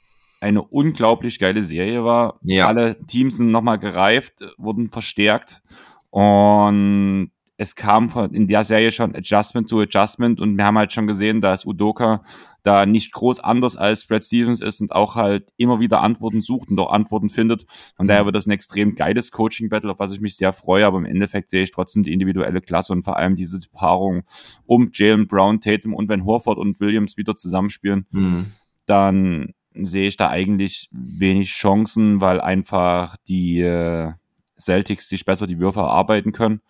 [0.41, 2.39] eine unglaublich geile Serie war.
[2.43, 2.67] Ja.
[2.67, 5.61] Alle Teams sind nochmal gereift, wurden verstärkt
[6.09, 10.93] und es kam von, in der Serie schon Adjustment zu Adjustment und wir haben halt
[10.93, 12.23] schon gesehen, dass Udoka
[12.63, 16.69] da nicht groß anders als Brad Stevens ist und auch halt immer wieder Antworten sucht
[16.69, 17.65] und auch Antworten findet.
[17.95, 20.97] Von daher wird das ein extrem geiles Coaching-Battle, auf was ich mich sehr freue, aber
[20.97, 24.23] im Endeffekt sehe ich trotzdem die individuelle Klasse und vor allem diese Paarung
[24.65, 28.51] um Jalen Brown, Tatum und wenn Horford und Williams wieder zusammenspielen, mhm.
[28.85, 34.13] dann sehe ich da eigentlich wenig Chancen, weil einfach die äh,
[34.57, 36.61] Celtics sich besser die Würfe erarbeiten können.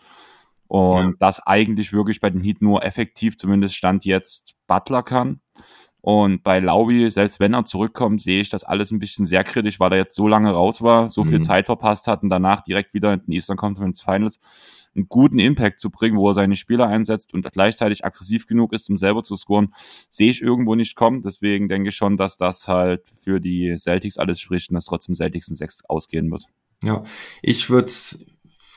[0.67, 1.13] Und ja.
[1.17, 5.41] das eigentlich wirklich bei den Heat nur effektiv, zumindest Stand jetzt, Butler kann.
[6.01, 9.79] Und bei Laubi, selbst wenn er zurückkommt, sehe ich das alles ein bisschen sehr kritisch,
[9.79, 11.29] weil er jetzt so lange raus war, so mhm.
[11.29, 14.39] viel Zeit verpasst hat und danach direkt wieder in den Eastern Conference Finals
[14.95, 18.89] einen guten Impact zu bringen, wo er seine Spieler einsetzt und gleichzeitig aggressiv genug ist,
[18.89, 19.73] um selber zu scoren,
[20.09, 21.21] sehe ich irgendwo nicht kommen.
[21.21, 25.15] Deswegen denke ich schon, dass das halt für die Celtics alles spricht und dass trotzdem
[25.15, 26.45] Celtics ein 6 ausgehen wird.
[26.83, 27.03] Ja,
[27.41, 27.91] ich würde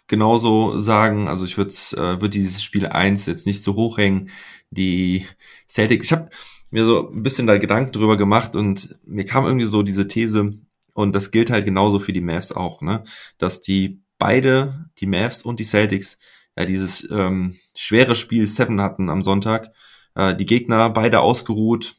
[0.07, 4.31] genauso sagen, also ich würde äh, würd dieses Spiel eins jetzt nicht so hoch hängen.
[4.71, 5.27] Die
[5.68, 6.29] Celtics, ich habe
[6.73, 10.59] mir so ein bisschen da Gedanken drüber gemacht und mir kam irgendwie so diese These,
[10.95, 13.05] und das gilt halt genauso für die Mavs auch, ne,
[13.39, 16.19] dass die beide, die Mavs und die Celtics,
[16.57, 19.73] ja dieses ähm, schwere Spiel Seven hatten am Sonntag.
[20.15, 21.97] Äh, die Gegner beide ausgeruht,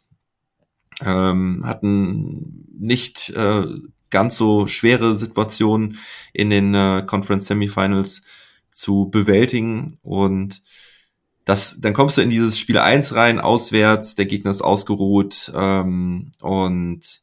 [1.01, 3.65] ähm, hatten nicht äh,
[4.09, 5.97] ganz so schwere Situationen
[6.33, 8.21] in den äh, Conference Semifinals
[8.69, 10.61] zu bewältigen und
[11.45, 16.31] das, dann kommst du in dieses Spiel eins rein, auswärts, der Gegner ist ausgeruht ähm,
[16.39, 17.21] und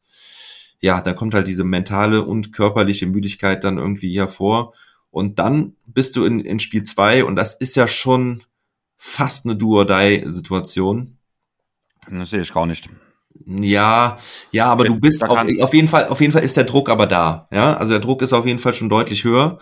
[0.79, 4.73] ja, dann kommt halt diese mentale und körperliche Müdigkeit dann irgendwie hervor
[5.09, 8.43] und dann bist du in, in Spiel zwei und das ist ja schon
[8.97, 11.17] fast eine Do-or-Die-Situation.
[12.09, 12.89] Das sehe ich gar nicht.
[13.45, 14.17] Ja,
[14.51, 17.07] ja, aber du bist auf, auf jeden Fall, auf jeden Fall ist der Druck aber
[17.07, 17.47] da.
[17.51, 19.57] Ja, also der Druck ist auf jeden Fall schon deutlich höher.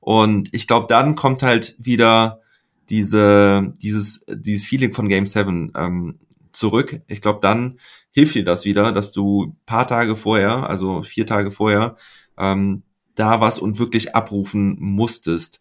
[0.00, 2.41] Und ich glaube, dann kommt halt wieder
[2.90, 6.18] diese, dieses, dieses Feeling von Game 7 ähm,
[6.50, 7.00] zurück.
[7.06, 7.78] Ich glaube, dann
[8.10, 11.96] hilft dir das wieder, dass du paar Tage vorher, also vier Tage vorher,
[12.38, 12.82] ähm,
[13.14, 15.60] da was und wirklich abrufen musstest.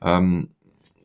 [0.00, 0.50] Ähm,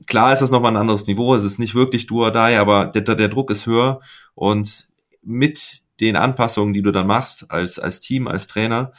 [0.06, 2.88] klar ist das nochmal ein anderes Niveau, es ist nicht wirklich du or die, aber
[2.88, 4.00] der, der Druck ist höher
[4.36, 4.88] und
[5.22, 8.94] mit den Anpassungen, die du dann machst als, als Team, als Trainer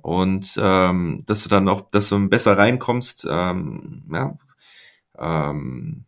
[0.00, 4.36] und ähm, dass du dann auch, dass du besser reinkommst, ähm, ja,
[5.22, 6.04] ähm,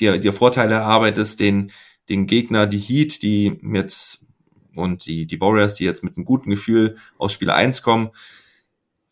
[0.00, 1.70] dir, dir Vorteile erarbeitest, den,
[2.08, 4.24] den Gegner, die Heat, die jetzt
[4.74, 8.10] und die, die Warriors, die jetzt mit einem guten Gefühl aus Spiel 1 kommen,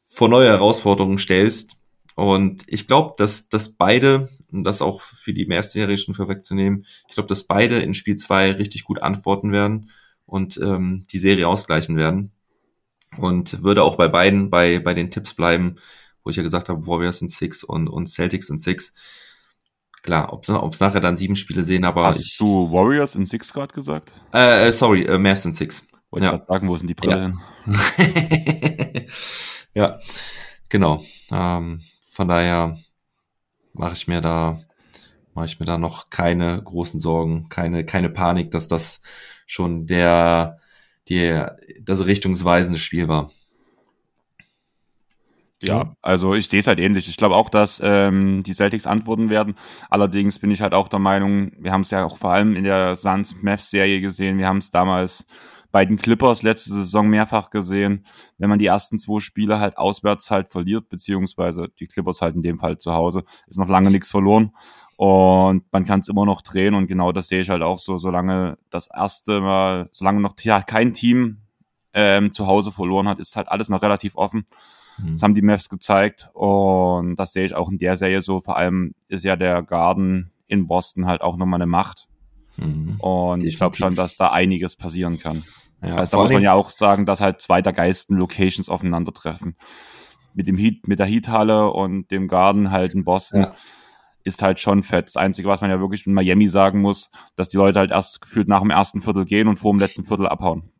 [0.07, 1.79] vor neue Herausforderungen stellst.
[2.14, 7.14] Und ich glaube, dass, dass beide, und das auch für die Mavs-Serie schon vorwegzunehmen, ich
[7.14, 9.90] glaube, dass beide in Spiel 2 richtig gut antworten werden
[10.27, 12.31] und ähm, die Serie ausgleichen werden.
[13.16, 15.77] Und würde auch bei beiden bei, bei den Tipps bleiben,
[16.24, 18.94] wo ich ja gesagt habe, Warriors in Six und, und Celtics in Six.
[20.02, 22.06] Klar, ob es nachher dann sieben Spiele sehen, aber.
[22.06, 24.12] Hast ich, du Warriors in Six gerade gesagt?
[24.32, 25.87] Äh, äh, sorry, äh, Mavs in Six.
[26.10, 26.30] Wollte ja.
[26.32, 27.34] gerade sagen, wo sind die Brille
[27.66, 27.74] ja.
[28.92, 29.06] hin?
[29.74, 29.98] ja,
[30.68, 31.04] genau.
[31.30, 32.78] Ähm, von daher
[33.72, 34.60] mache ich mir da
[35.34, 39.00] mache ich mir da noch keine großen Sorgen, keine keine Panik, dass das
[39.46, 40.58] schon der
[41.08, 41.42] die
[41.80, 43.32] das richtungsweisende Spiel war.
[45.62, 47.09] Ja, also ich sehe es halt ähnlich.
[47.09, 49.55] Ich glaube auch, dass ähm, die Celtics antworten werden.
[49.88, 52.64] Allerdings bin ich halt auch der Meinung, wir haben es ja auch vor allem in
[52.64, 54.37] der Suns Mavs Serie gesehen.
[54.38, 55.27] Wir haben es damals
[55.75, 58.07] bei den Clippers letzte Saison mehrfach gesehen.
[58.38, 62.43] Wenn man die ersten zwei Spiele halt auswärts halt verliert, beziehungsweise die Clippers halt in
[62.43, 64.53] dem Fall zu Hause, ist noch lange nichts verloren.
[64.97, 67.99] Und man kann es immer noch drehen und genau das sehe ich halt auch so,
[67.99, 71.38] solange das erste Mal, solange noch ja, kein Team
[71.93, 74.47] ähm, zu Hause verloren hat, ist halt alles noch relativ offen.
[74.98, 75.12] Mhm.
[75.12, 78.40] Das haben die Mavs gezeigt und das sehe ich auch in der Serie so.
[78.40, 82.07] Vor allem ist ja der Garden in Boston halt auch nochmal eine Macht.
[82.57, 82.96] Mhm.
[82.98, 83.48] Und Definitiv.
[83.48, 85.44] ich glaube schon, dass da einiges passieren kann.
[85.83, 89.57] Ja, also da muss man ja auch sagen, dass halt zwei der geilsten Locations aufeinandertreffen.
[90.33, 93.42] Mit dem Heat, mit der Heat-Halle und dem Garden halt in Boston.
[93.42, 93.54] Ja
[94.26, 95.07] ist halt schon fett.
[95.07, 98.22] Das Einzige, was man ja wirklich in Miami sagen muss, dass die Leute halt erst
[98.22, 100.72] gefühlt nach dem ersten Viertel gehen und vor dem letzten Viertel abhauen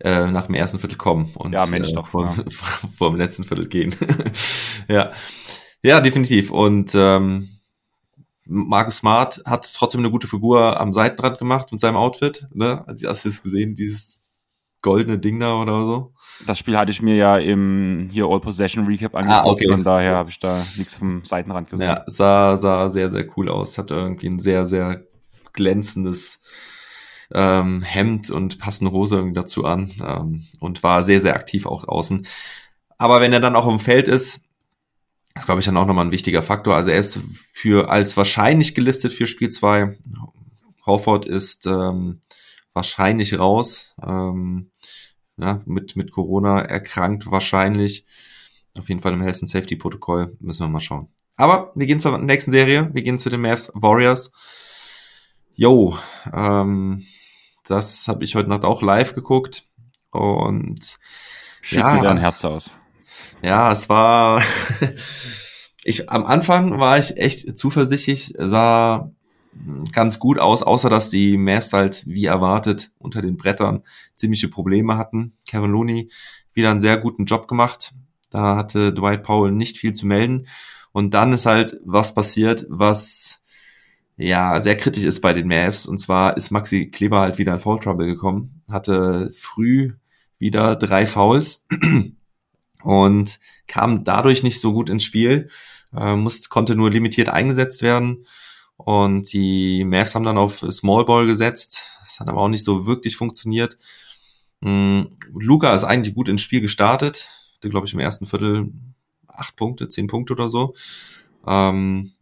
[0.00, 2.44] äh, nach dem ersten Viertel kommen und ja, Mensch, äh, doch, vor, ja.
[2.96, 3.94] vor dem letzten Viertel gehen.
[4.88, 5.12] ja.
[5.82, 6.50] ja, definitiv.
[6.50, 7.56] Und ähm,
[8.44, 12.46] Marcus Smart hat trotzdem eine gute Figur am Seitenrand gemacht mit seinem Outfit.
[12.52, 12.84] Ne?
[12.86, 14.20] Hast du das gesehen, dieses
[14.82, 16.12] goldene Ding da oder so?
[16.46, 19.68] Das Spiel hatte ich mir ja im hier All Possession Recap ah, angeguckt, ah, okay.
[19.68, 21.88] von daher habe ich da nichts vom Seitenrand gesehen.
[21.88, 23.78] Ja, sah, sah sehr, sehr cool aus.
[23.78, 25.02] Hat irgendwie ein sehr, sehr
[25.52, 26.40] glänzendes
[27.32, 31.86] ähm, Hemd und passende Hose irgendwie dazu an ähm, und war sehr, sehr aktiv auch
[31.86, 32.26] außen.
[32.98, 34.42] Aber wenn er dann auch im Feld ist,
[35.34, 36.74] ist, glaube ich, dann auch nochmal ein wichtiger Faktor.
[36.74, 37.20] Also er ist
[37.52, 39.98] für als wahrscheinlich gelistet für Spiel 2.
[40.86, 42.20] Horford ist ähm,
[42.72, 43.94] wahrscheinlich raus.
[44.02, 44.70] Ähm,
[45.36, 48.06] ja, mit, mit Corona erkrankt wahrscheinlich.
[48.78, 50.36] Auf jeden Fall im and Safety Protokoll.
[50.40, 51.08] Müssen wir mal schauen.
[51.36, 52.88] Aber wir gehen zur nächsten Serie.
[52.94, 54.32] Wir gehen zu den Mavs Warriors.
[55.58, 55.96] Yo,
[56.34, 57.06] ähm,
[57.64, 59.66] das habe ich heute Nacht auch live geguckt.
[60.10, 60.98] Und
[61.62, 62.72] Schick ja, mir dein Herz aus.
[63.40, 64.42] Ja, es war.
[65.84, 69.10] ich am Anfang war ich echt zuversichtlich, sah
[69.92, 73.82] ganz gut aus, außer dass die Mavs halt wie erwartet unter den Brettern
[74.14, 75.32] ziemliche Probleme hatten.
[75.48, 76.10] Kevin Looney
[76.52, 77.94] wieder einen sehr guten Job gemacht.
[78.28, 80.48] Da hatte Dwight Powell nicht viel zu melden.
[80.92, 83.40] Und dann ist halt was passiert, was
[84.16, 85.86] ja sehr kritisch ist bei den Mavs.
[85.86, 89.92] Und zwar ist Maxi Kleber halt wieder in Foul Trouble gekommen, hatte früh
[90.38, 91.66] wieder drei Fouls
[92.82, 95.48] und kam dadurch nicht so gut ins Spiel,
[95.96, 98.26] äh, musste, konnte nur limitiert eingesetzt werden.
[98.76, 101.82] Und die Mavs haben dann auf Small Ball gesetzt.
[102.00, 103.78] Das hat aber auch nicht so wirklich funktioniert.
[104.60, 105.16] Mhm.
[105.32, 107.28] Luca ist eigentlich gut ins Spiel gestartet.
[107.56, 108.70] Hatte, glaube ich, im ersten Viertel
[109.26, 110.74] acht Punkte, zehn Punkte oder so.
[111.46, 112.12] Ähm,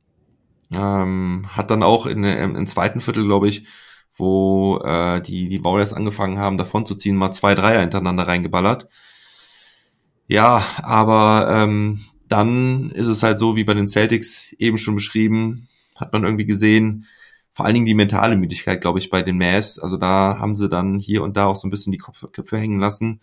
[0.72, 3.66] ähm, hat dann auch in, im, im zweiten Viertel, glaube ich,
[4.14, 8.88] wo äh, die, die Warriors angefangen haben, davon zu ziehen, mal zwei Dreier hintereinander reingeballert.
[10.26, 15.68] Ja, aber ähm, dann ist es halt so, wie bei den Celtics eben schon beschrieben,
[15.96, 17.06] hat man irgendwie gesehen,
[17.52, 19.78] vor allen Dingen die mentale Müdigkeit, glaube ich, bei den Mavs.
[19.78, 22.58] Also da haben sie dann hier und da auch so ein bisschen die Kopf, Köpfe
[22.58, 23.20] hängen lassen,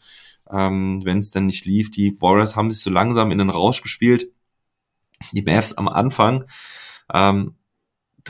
[0.49, 1.91] ähm, wenn es dann nicht lief.
[1.91, 4.29] Die Warriors haben sich so langsam in den Rausch gespielt.
[5.33, 6.45] Die Mavs am Anfang
[7.13, 7.55] ähm,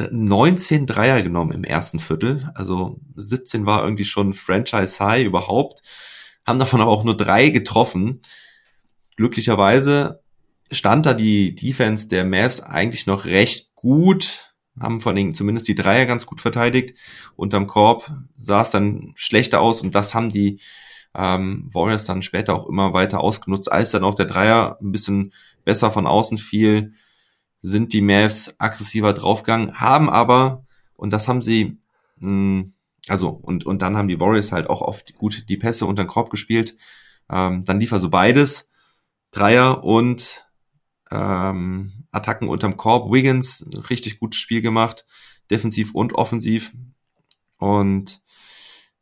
[0.10, 2.50] 19 Dreier genommen im ersten Viertel.
[2.56, 5.82] Also 17 war irgendwie schon Franchise High überhaupt.
[6.46, 8.22] Haben davon aber auch nur drei getroffen.
[9.17, 10.22] Glücklicherweise
[10.72, 14.54] stand da die Defense der Mavs eigentlich noch recht gut.
[14.80, 16.98] Haben vor allem zumindest die Dreier ganz gut verteidigt.
[17.36, 20.62] Unterm Korb sah es dann schlechter aus und das haben die
[21.13, 25.34] ähm, Warriors dann später auch immer weiter ausgenutzt, als dann auch der Dreier ein bisschen
[25.65, 26.94] besser von außen fiel
[27.62, 31.78] sind die Mavs aggressiver draufgegangen, haben aber, und das haben sie,
[32.17, 32.74] mh, hm,
[33.08, 36.08] also, und, und dann haben die Warriors halt auch oft gut die Pässe unter den
[36.10, 36.78] Korb gespielt.
[37.30, 38.69] Ähm, dann lief er so beides.
[39.32, 40.45] Dreier und
[41.10, 43.12] ähm, Attacken unterm Korb.
[43.12, 45.06] Wiggins, richtig gutes Spiel gemacht,
[45.50, 46.74] defensiv und offensiv.
[47.58, 48.21] Und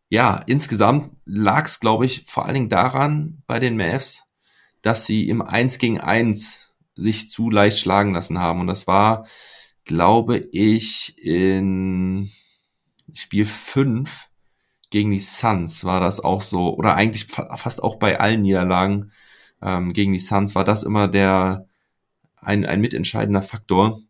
[0.10, 4.24] ja, insgesamt lag es, glaube ich, vor allen Dingen daran bei den Mavs,
[4.82, 6.69] dass sie im 1 gegen 1
[7.00, 8.62] sich zu leicht schlagen lassen haben.
[8.62, 9.26] Und das war,
[9.86, 12.30] glaube ich, in
[13.14, 14.28] Spiel 5
[14.90, 19.12] gegen die Suns war das auch so, oder eigentlich fast auch bei allen Niederlagen
[19.62, 21.68] ähm, gegen die Suns war das immer der
[22.38, 24.02] ein, ein mitentscheidender Faktor,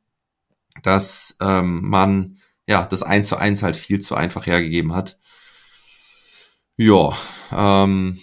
[0.83, 5.19] dass ähm, man ja das 1 zu 1 halt viel zu einfach hergegeben hat.
[6.77, 7.17] Ja,
[7.51, 8.19] ähm,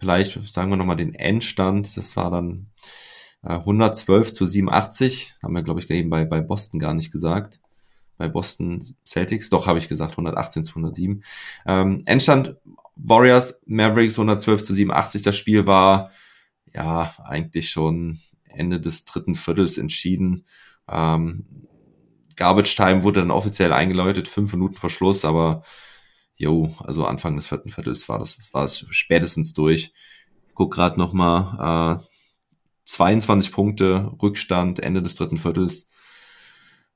[0.00, 1.96] vielleicht sagen wir nochmal den Endstand.
[1.96, 2.70] Das war dann
[3.42, 5.36] 112 zu 87.
[5.42, 7.60] Haben wir, glaube ich, eben bei, bei Boston gar nicht gesagt.
[8.16, 9.50] Bei Boston Celtics.
[9.50, 11.22] Doch, habe ich gesagt, 118 zu 107.
[11.66, 12.56] Ähm, Endstand
[12.96, 15.22] Warriors, Mavericks 112 zu 87.
[15.22, 16.10] Das Spiel war
[16.74, 20.44] ja eigentlich schon Ende des dritten Viertels entschieden.
[20.88, 21.46] Ähm,
[22.36, 25.62] Garbage Time wurde dann offiziell eingeläutet, fünf Minuten vor Schluss, aber
[26.36, 29.92] jo, also Anfang des vierten Viertels war das, war es spätestens durch.
[30.54, 32.17] guck gerade noch mal, äh,
[32.88, 35.90] 22 Punkte Rückstand Ende des dritten Viertels.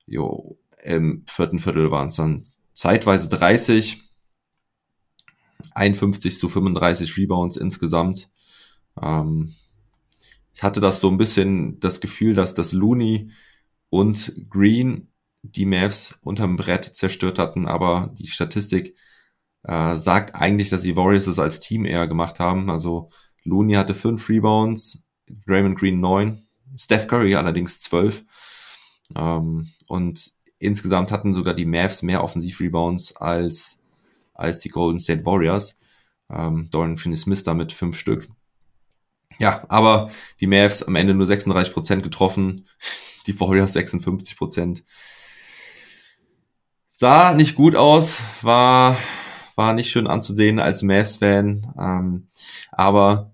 [0.07, 4.02] Jo, im vierten Viertel waren es dann zeitweise 30,
[5.74, 8.31] 51 zu 35 Rebounds insgesamt.
[9.00, 9.55] Ähm,
[10.55, 13.31] ich hatte das so ein bisschen das Gefühl, dass das Looney
[13.90, 18.96] und Green die Mavs unterm Brett zerstört hatten, aber die Statistik
[19.64, 22.70] äh, sagt eigentlich, dass die Warriors es als Team eher gemacht haben.
[22.70, 23.11] Also
[23.44, 25.05] Looney hatte fünf Rebounds,
[25.47, 28.25] Raymond Green neun, Steph Curry allerdings zwölf.
[29.17, 33.81] Ähm, und insgesamt hatten sogar die Mavs mehr Offensiv-Rebounds als,
[34.35, 35.79] als die Golden State Warriors.
[36.31, 38.29] Ähm, Dorian Finney-Smith damit fünf Stück.
[39.39, 42.67] Ja, aber die Mavs am Ende nur 36 Prozent getroffen,
[43.27, 44.37] die Warriors 56%.
[44.37, 44.85] Prozent.
[46.93, 48.97] Sah nicht gut aus, war,
[49.57, 52.29] war nicht schön anzusehen als Mavs-Fan, ähm,
[52.71, 53.32] aber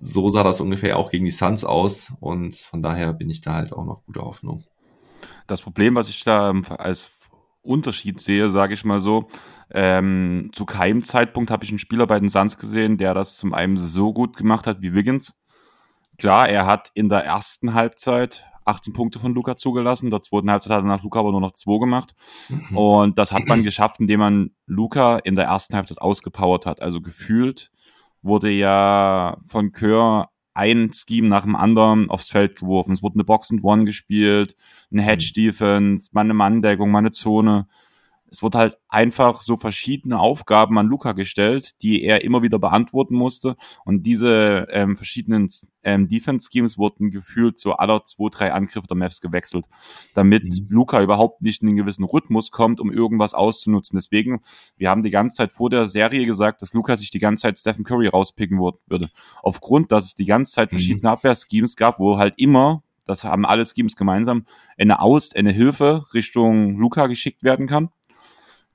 [0.00, 3.54] so sah das ungefähr auch gegen die Suns aus und von daher bin ich da
[3.54, 4.64] halt auch noch guter Hoffnung.
[5.46, 7.12] Das Problem, was ich da als
[7.62, 9.28] Unterschied sehe, sage ich mal so,
[9.70, 13.52] ähm, zu keinem Zeitpunkt habe ich einen Spieler bei den Suns gesehen, der das zum
[13.52, 15.38] einen so gut gemacht hat wie Wiggins.
[16.16, 20.06] Klar, er hat in der ersten Halbzeit 18 Punkte von Luca zugelassen.
[20.06, 22.14] In der zweiten Halbzeit hat er nach Luca aber nur noch zwei gemacht.
[22.48, 22.76] Mhm.
[22.76, 26.80] Und das hat man geschafft, indem man Luca in der ersten Halbzeit ausgepowert hat.
[26.80, 27.70] Also gefühlt
[28.22, 32.92] wurde ja von Kör ein Scheme nach dem anderen aufs Feld geworfen.
[32.92, 34.56] Es wurde eine Box and One gespielt,
[34.90, 35.40] eine Hedge mhm.
[35.40, 37.66] Defense, mal eine Manndeckung, mal eine Zone
[38.30, 43.14] es wurde halt einfach so verschiedene Aufgaben an Luca gestellt, die er immer wieder beantworten
[43.14, 43.56] musste.
[43.84, 45.48] Und diese ähm, verschiedenen
[45.82, 49.66] ähm, Defense-Schemes wurden gefühlt zu aller zwei, drei Angriffe der Mavs gewechselt,
[50.14, 50.66] damit mhm.
[50.68, 53.96] Luca überhaupt nicht in einen gewissen Rhythmus kommt, um irgendwas auszunutzen.
[53.96, 54.40] Deswegen,
[54.76, 57.58] wir haben die ganze Zeit vor der Serie gesagt, dass Luca sich die ganze Zeit
[57.58, 59.10] Stephen Curry rauspicken würde.
[59.42, 60.76] Aufgrund, dass es die ganze Zeit mhm.
[60.76, 61.14] verschiedene mhm.
[61.14, 64.46] Abwehrschemes gab, wo halt immer das haben alle Schemes gemeinsam,
[64.78, 67.88] eine Aus, eine Hilfe Richtung Luca geschickt werden kann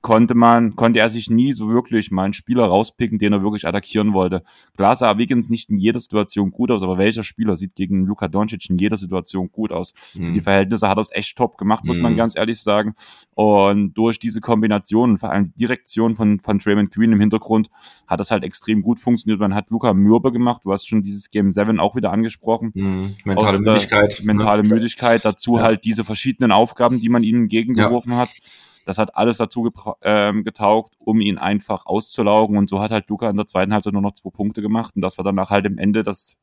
[0.06, 3.66] konnte man, konnte er sich nie so wirklich mal einen Spieler rauspicken, den er wirklich
[3.66, 4.44] attackieren wollte.
[4.76, 8.28] Klar sah Wiggins nicht in jeder Situation gut aus, aber welcher Spieler sieht gegen Luka
[8.28, 9.94] Doncic in jeder Situation gut aus?
[10.14, 10.34] Mhm.
[10.34, 12.02] Die Verhältnisse hat er es echt top gemacht, muss mhm.
[12.02, 12.94] man ganz ehrlich sagen.
[13.34, 17.68] Und durch diese Kombination, vor allem Direktion von, von Draymond Green im Hintergrund,
[18.06, 19.40] hat das halt extrem gut funktioniert.
[19.40, 20.62] Man hat Luca mürbe gemacht.
[20.62, 22.70] Du hast schon dieses Game 7 auch wieder angesprochen.
[22.74, 23.16] Mhm.
[23.24, 24.22] Mentale Müdigkeit.
[24.22, 24.68] Mentale ne?
[24.68, 25.24] Müdigkeit.
[25.24, 25.64] Dazu ja.
[25.64, 28.18] halt diese verschiedenen Aufgaben, die man ihnen entgegengeworfen ja.
[28.18, 28.30] hat.
[28.86, 29.70] Das hat alles dazu
[30.02, 32.56] ähm, getaugt, um ihn einfach auszulaugen.
[32.56, 34.94] Und so hat halt Luca in der zweiten Halbzeit nur noch zwei Punkte gemacht.
[34.94, 36.38] Und das war danach halt im Ende das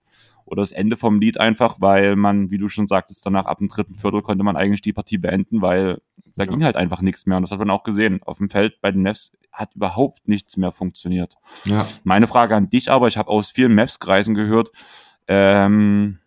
[0.45, 3.69] oder das Ende vom Lied einfach, weil man, wie du schon sagtest, danach ab dem
[3.69, 6.01] dritten Viertel konnte man eigentlich die Partie beenden, weil
[6.35, 6.51] da ja.
[6.51, 7.37] ging halt einfach nichts mehr.
[7.37, 8.21] Und das hat man auch gesehen.
[8.23, 11.37] Auf dem Feld bei den Mavs hat überhaupt nichts mehr funktioniert.
[11.63, 11.87] Ja.
[12.03, 14.71] Meine Frage an dich aber, ich habe aus vielen Mavs-Kreisen gehört,
[15.27, 16.19] ähm,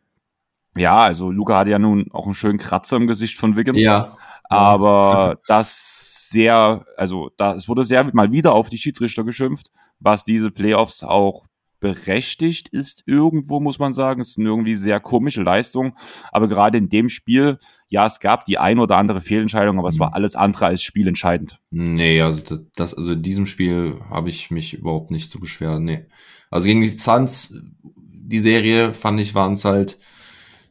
[0.76, 3.82] ja, also Luca hatte ja nun auch einen schönen Kratzer im Gesicht von Wiggins.
[3.82, 4.16] Ja.
[4.48, 10.24] Aber das sehr, also da, es wurde sehr mal wieder auf die Schiedsrichter geschimpft, was
[10.24, 11.46] diese Playoffs auch
[11.80, 14.20] berechtigt ist irgendwo, muss man sagen.
[14.20, 15.94] Es ist eine irgendwie sehr komische Leistung.
[16.32, 19.98] Aber gerade in dem Spiel, ja, es gab die ein oder andere Fehlentscheidung, aber es
[19.98, 20.14] war mhm.
[20.14, 21.60] alles andere als spielentscheidend.
[21.70, 25.84] Nee, also das, also in diesem Spiel habe ich mich überhaupt nicht zu beschweren.
[25.84, 26.06] Nee.
[26.50, 27.54] Also gegen die Suns,
[27.94, 29.98] die Serie, fand ich, waren es halt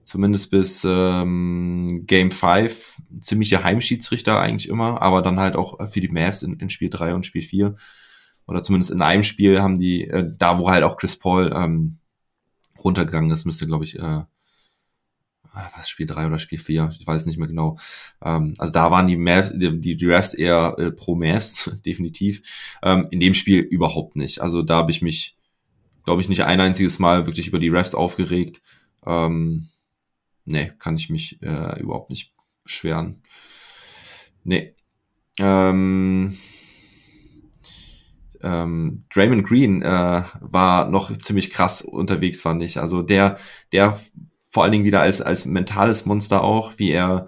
[0.05, 6.09] zumindest bis ähm, Game 5 ziemliche Heimschiedsrichter eigentlich immer, aber dann halt auch für die
[6.09, 7.75] Mavs in, in Spiel 3 und Spiel 4
[8.47, 11.97] oder zumindest in einem Spiel haben die, äh, da wo halt auch Chris Paul ähm,
[12.83, 14.21] runtergegangen ist, müsste, glaube ich, äh,
[15.75, 17.79] was Spiel 3 oder Spiel 4, ich weiß nicht mehr genau.
[18.23, 22.43] Ähm, also da waren die, Mavs, die, die, die Refs eher äh, pro Mavs, definitiv.
[22.83, 24.41] Ähm, in dem Spiel überhaupt nicht.
[24.41, 25.35] Also da habe ich mich,
[26.03, 28.61] glaube ich, nicht ein einziges Mal wirklich über die Refs aufgeregt.
[29.05, 29.69] Ähm,
[30.45, 32.33] nee, kann ich mich äh, überhaupt nicht
[32.63, 33.21] beschweren.
[34.43, 34.75] Nee.
[35.39, 36.37] Ähm,
[38.41, 42.79] ähm, Draymond Green äh, war noch ziemlich krass unterwegs, fand ich.
[42.79, 43.37] Also der,
[43.71, 43.99] der
[44.49, 47.27] vor allen Dingen wieder als, als mentales Monster auch, wie er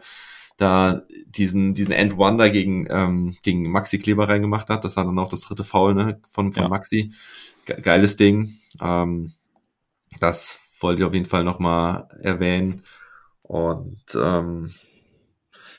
[0.57, 4.83] da diesen, diesen End Wonder gegen, ähm, gegen Maxi Kleber reingemacht hat.
[4.83, 6.69] Das war dann auch das dritte Foul ne, von, von ja.
[6.69, 7.11] Maxi.
[7.65, 8.55] Ge geiles Ding.
[8.81, 9.33] Ähm,
[10.19, 12.83] das wollte ich auf jeden Fall nochmal erwähnen.
[13.47, 14.71] Und ähm,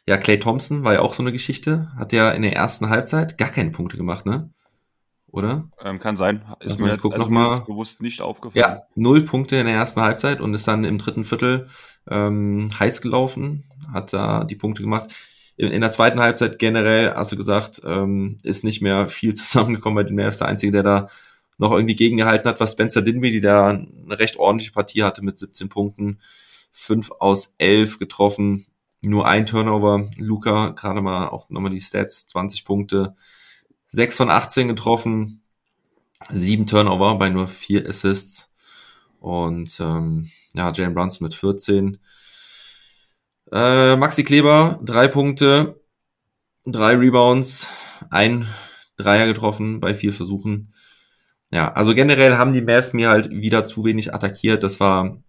[0.06, 1.92] ja, Clay Thompson war ja auch so eine Geschichte.
[1.96, 4.50] Hat ja in der ersten Halbzeit gar keine Punkte gemacht, ne?
[5.30, 5.68] oder?
[5.82, 6.44] Ähm, kann sein.
[6.60, 8.60] Ist also mir jetzt also mal, bewusst nicht aufgefallen.
[8.60, 11.68] Ja, null Punkte in der ersten Halbzeit und ist dann im dritten Viertel
[12.08, 15.10] ähm, heiß gelaufen, hat da die Punkte gemacht.
[15.56, 19.96] In, in der zweiten Halbzeit generell, hast du gesagt, ähm, ist nicht mehr viel zusammengekommen
[19.96, 20.38] bei den Mavs.
[20.38, 21.08] Der Einzige, der da
[21.58, 25.68] noch irgendwie gegengehalten hat, war Spencer Dinwiddie, der eine recht ordentliche Partie hatte mit 17
[25.68, 26.20] Punkten.
[26.72, 28.66] 5 aus 11 getroffen,
[29.00, 30.08] nur ein Turnover.
[30.16, 33.14] Luca, gerade mal auch nochmal die Stats, 20 Punkte,
[33.88, 35.42] 6 von 18 getroffen,
[36.30, 38.52] 7 Turnover bei nur 4 Assists.
[39.20, 41.98] Und ähm, ja, Jalen Brunson mit 14.
[43.50, 45.80] Äh, Maxi Kleber, 3 Punkte,
[46.66, 47.68] 3 Rebounds,
[48.10, 48.46] ein
[48.98, 50.74] Dreier getroffen bei vier Versuchen.
[51.50, 54.62] Ja, also generell haben die Mavs mir halt wieder zu wenig attackiert.
[54.62, 55.22] Das war,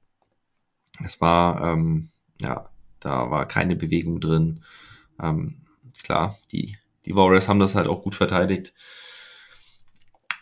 [1.01, 2.09] das war, ähm,
[2.41, 2.69] ja,
[2.99, 4.61] da war keine Bewegung drin.
[5.21, 5.61] Ähm,
[6.03, 8.73] klar, die die Warriors haben das halt auch gut verteidigt.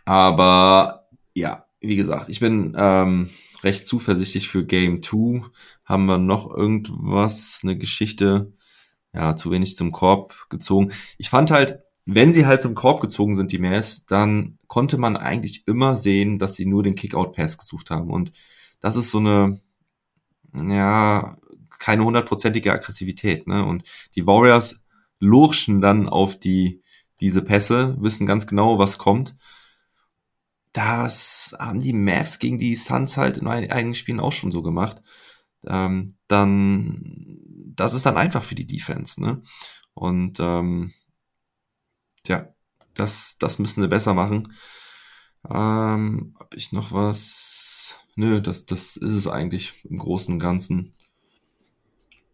[0.05, 3.29] Aber ja, wie gesagt, ich bin ähm,
[3.63, 5.43] recht zuversichtlich für Game 2.
[5.85, 8.53] Haben wir noch irgendwas, eine Geschichte,
[9.13, 10.91] ja, zu wenig zum Korb gezogen.
[11.17, 15.17] Ich fand halt, wenn sie halt zum Korb gezogen sind, die Mavs, dann konnte man
[15.17, 18.09] eigentlich immer sehen, dass sie nur den Kick-Out-Pass gesucht haben.
[18.11, 18.31] Und
[18.79, 19.61] das ist so eine,
[20.53, 21.37] ja,
[21.79, 23.47] keine hundertprozentige Aggressivität.
[23.47, 23.65] Ne?
[23.65, 23.83] Und
[24.15, 24.81] die Warriors
[25.19, 26.81] lurchen dann auf die,
[27.19, 29.35] diese Pässe, wissen ganz genau, was kommt.
[30.73, 35.01] Das haben die Mavs gegen die Suns halt in einigen Spielen auch schon so gemacht.
[35.65, 37.39] Ähm, dann,
[37.75, 39.41] das ist dann einfach für die Defense, ne?
[39.93, 40.93] Und ähm,
[42.27, 42.47] ja,
[42.93, 44.53] das, das müssen sie besser machen.
[45.49, 47.99] Ähm, hab ich noch was?
[48.19, 50.91] Nö, das, das ist es eigentlich im Großen und Ganzen.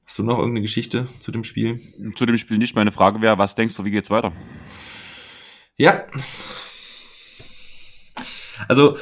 [0.05, 1.81] Hast du noch irgendeine Geschichte zu dem Spiel?
[2.15, 2.73] Zu dem Spiel nicht.
[2.73, 4.31] Meine Frage wäre, was denkst du, wie geht's weiter?
[5.75, 6.07] Ja.
[8.69, 8.97] Also,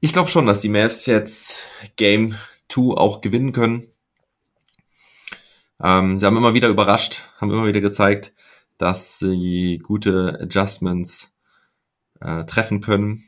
[0.00, 2.34] ich glaube schon, dass die Mavs jetzt Game
[2.70, 3.88] 2 auch gewinnen können.
[5.82, 8.32] Ähm, sie haben immer wieder überrascht, haben immer wieder gezeigt,
[8.78, 11.30] dass sie gute Adjustments
[12.22, 13.24] äh, treffen können.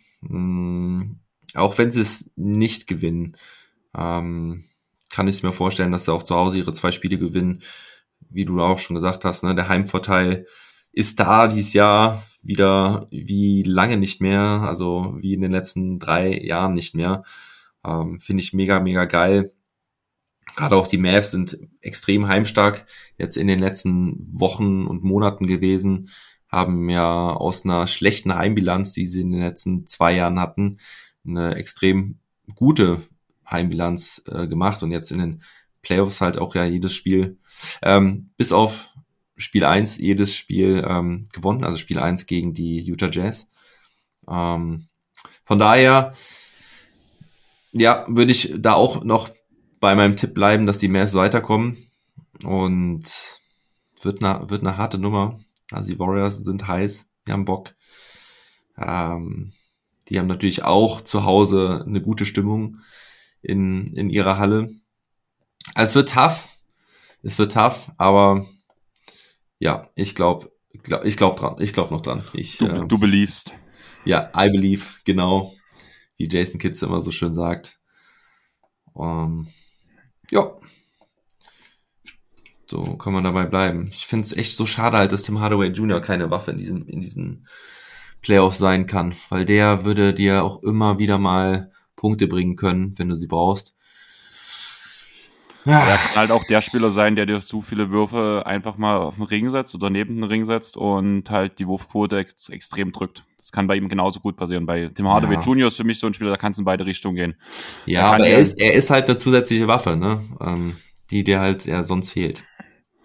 [1.55, 3.37] Auch wenn sie es nicht gewinnen.
[3.97, 4.65] Ähm,
[5.11, 7.63] kann ich mir vorstellen, dass sie auch zu Hause ihre zwei Spiele gewinnen.
[8.29, 10.47] Wie du auch schon gesagt hast, ne, der Heimvorteil
[10.93, 16.41] ist da dieses Jahr wieder wie lange nicht mehr, also wie in den letzten drei
[16.41, 17.23] Jahren nicht mehr.
[17.85, 19.53] Ähm, Finde ich mega, mega geil.
[20.57, 22.87] Gerade auch die Mavs sind extrem heimstark
[23.19, 26.11] jetzt in den letzten Wochen und Monaten gewesen,
[26.49, 30.79] haben ja aus einer schlechten Heimbilanz, die sie in den letzten zwei Jahren hatten,
[31.27, 32.18] eine extrem
[32.55, 33.03] gute
[33.51, 35.43] Heimbilanz äh, gemacht und jetzt in den
[35.83, 37.39] Playoffs halt auch ja jedes Spiel,
[37.83, 38.89] ähm, bis auf
[39.37, 43.49] Spiel 1 jedes Spiel ähm, gewonnen, also Spiel 1 gegen die Utah Jazz.
[44.29, 44.89] Ähm,
[45.45, 46.12] von daher,
[47.72, 49.31] ja, würde ich da auch noch
[49.79, 51.77] bei meinem Tipp bleiben, dass die Mavs weiterkommen
[52.43, 53.05] und
[54.03, 55.39] wird eine, wird eine harte Nummer.
[55.70, 57.74] Also die Warriors sind heiß, die haben Bock.
[58.79, 59.53] Ähm,
[60.09, 62.79] die haben natürlich auch zu Hause eine gute Stimmung
[63.43, 64.71] in, in ihrer Halle.
[65.75, 66.49] Also es wird tough.
[67.23, 68.47] Es wird tough, aber
[69.59, 70.53] ja, ich glaube,
[70.83, 71.57] glaub, ich glaube dran.
[71.59, 72.23] Ich glaube noch dran.
[72.35, 73.53] Ich, du, äh, du beliefst.
[74.05, 75.55] Ja, I believe, genau.
[76.17, 77.79] Wie Jason Kitts immer so schön sagt.
[78.93, 79.49] Um, ähm,
[80.31, 80.53] ja.
[82.69, 83.89] So kann man dabei bleiben.
[83.93, 86.01] Ich finde es echt so schade halt, dass Tim Hardaway Jr.
[86.01, 87.47] keine Waffe in diesem, in diesen
[88.27, 93.09] Playoffs sein kann, weil der würde dir auch immer wieder mal Punkte bringen können, wenn
[93.09, 93.74] du sie brauchst.
[95.64, 95.81] Ja.
[95.87, 99.14] Er kann halt auch der Spieler sein, der dir zu viele Würfe einfach mal auf
[99.16, 103.24] den Ring setzt oder neben den Ring setzt und halt die Wurfquote ex extrem drückt.
[103.39, 104.66] Das kann bei ihm genauso gut passieren.
[104.66, 105.41] Bei Tim Hardaway Ja.
[105.41, 105.68] Jr.
[105.68, 107.35] ist für mich so ein Spieler, da kann es in beide Richtungen gehen.
[107.85, 110.24] Ja, Er aber er ist, er ist halt eine zusätzliche Waffe, ne?
[110.41, 110.77] Ähm,
[111.12, 112.45] die dir halt ja sonst fehlt.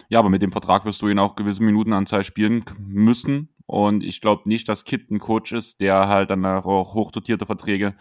[0.08, 3.48] Ja, aber mit dem Vertrag wirst du ihn auch gewisse Minutenanzahl spielen müssen.
[3.66, 7.94] Und ich glaube nicht, dass Kit ein Coach ist, der halt dann auch hochdotierte Verträge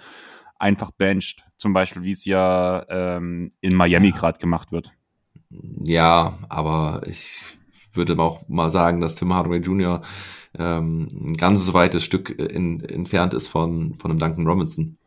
[0.60, 1.44] einfach bencht.
[1.58, 4.92] Zum Beispiel, wie es ja ähm, in Miami gerade gemacht wird.
[5.84, 7.44] Ja, aber ich
[7.94, 10.02] würde auch mal sagen, dass Tim Hardaway Jr.
[10.58, 14.98] Ähm, ein ganzes weites Stück in, entfernt ist von, von einem Duncan Robinson.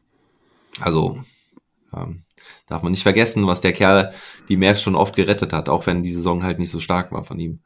[0.81, 1.21] Also
[1.95, 2.25] ähm,
[2.67, 4.13] darf man nicht vergessen, was der Kerl
[4.49, 7.25] die Mavs schon oft gerettet hat, auch wenn die Saison halt nicht so stark war
[7.25, 7.61] von ihm.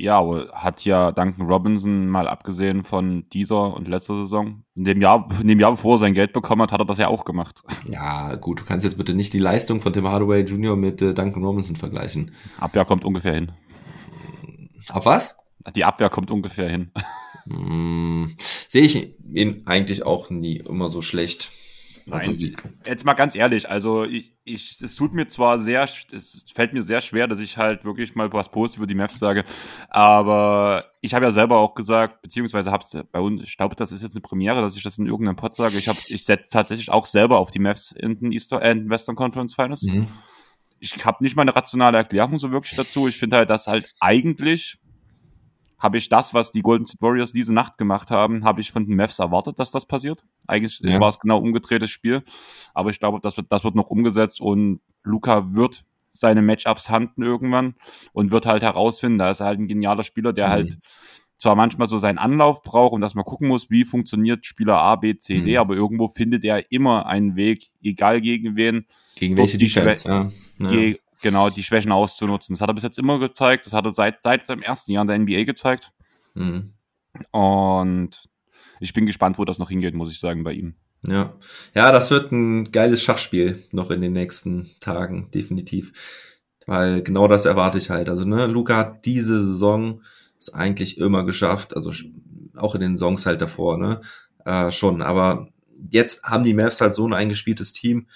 [0.00, 5.02] Ja, aber hat ja Duncan Robinson mal abgesehen von dieser und letzter Saison, in dem
[5.02, 7.24] Jahr, in dem Jahr bevor er sein Geld bekommen hat, hat er das ja auch
[7.24, 7.62] gemacht.
[7.88, 10.76] Ja, gut, du kannst jetzt bitte nicht die Leistung von Tim Hardaway Jr.
[10.76, 12.32] mit äh, Duncan Robinson vergleichen.
[12.58, 13.52] Abwehr kommt ungefähr hin.
[14.90, 15.36] Auf was?
[15.74, 16.92] Die Abwehr kommt ungefähr hin.
[17.48, 18.36] Hm,
[18.68, 21.50] sehe ich ihn eigentlich auch nie immer so schlecht.
[22.10, 22.56] Also, Nein.
[22.86, 26.82] Jetzt mal ganz ehrlich, also ich, ich, es tut mir zwar sehr, es fällt mir
[26.82, 29.44] sehr schwer, dass ich halt wirklich mal was Positives über die Mavs sage,
[29.88, 34.02] aber ich habe ja selber auch gesagt, beziehungsweise hab's bei uns, ich glaube, das ist
[34.02, 36.90] jetzt eine Premiere, dass ich das in irgendeinem Pod sage, ich habe, ich setze tatsächlich
[36.90, 39.82] auch selber auf die Mavs in den Easter, äh, in Western Conference Finals.
[39.82, 40.08] mhm.
[40.80, 43.08] Ich habe nicht mal eine rationale Erklärung so wirklich dazu.
[43.08, 44.78] Ich finde halt, dass halt eigentlich
[45.78, 48.84] habe ich das, was die Golden State Warriors diese Nacht gemacht haben, habe ich von
[48.86, 50.24] den Mavs erwartet, dass das passiert.
[50.46, 50.98] Eigentlich Ja.
[51.00, 52.22] war es genau umgedrehtes Spiel,
[52.74, 57.22] aber ich glaube, das wird, das wird noch umgesetzt und Luca wird seine Matchups handen
[57.22, 57.74] irgendwann
[58.12, 60.50] und wird halt herausfinden, da ist er halt ein genialer Spieler, der Mhm.
[60.50, 60.78] halt
[61.36, 64.96] zwar manchmal so seinen Anlauf braucht und dass man gucken muss, wie funktioniert Spieler A,
[64.96, 65.58] B, C, D, Mhm.
[65.58, 70.32] aber irgendwo findet er immer einen Weg, egal gegen wen, Gegen welche die Defense, ja.
[70.58, 70.94] ja.
[71.22, 72.54] Genau die Schwächen auszunutzen.
[72.54, 73.66] Das hat er bis jetzt immer gezeigt.
[73.66, 75.92] Das hat er seit, seit seinem ersten Jahr in der NBA gezeigt.
[76.34, 76.72] Mhm.
[77.30, 78.28] Und
[78.80, 80.74] ich bin gespannt, wo das noch hingeht, muss ich sagen, bei ihm.
[81.06, 81.34] Ja.
[81.74, 85.92] ja, das wird ein geiles Schachspiel noch in den nächsten Tagen, definitiv.
[86.66, 88.08] Weil genau das erwarte ich halt.
[88.08, 90.02] Also, ne, Luca hat diese Saison
[90.38, 91.92] es eigentlich immer geschafft, also
[92.56, 94.00] auch in den Songs halt davor, ne,
[94.44, 95.02] äh, schon.
[95.02, 95.48] Aber
[95.90, 98.08] jetzt haben die Mavs halt so ein eingespieltes Team,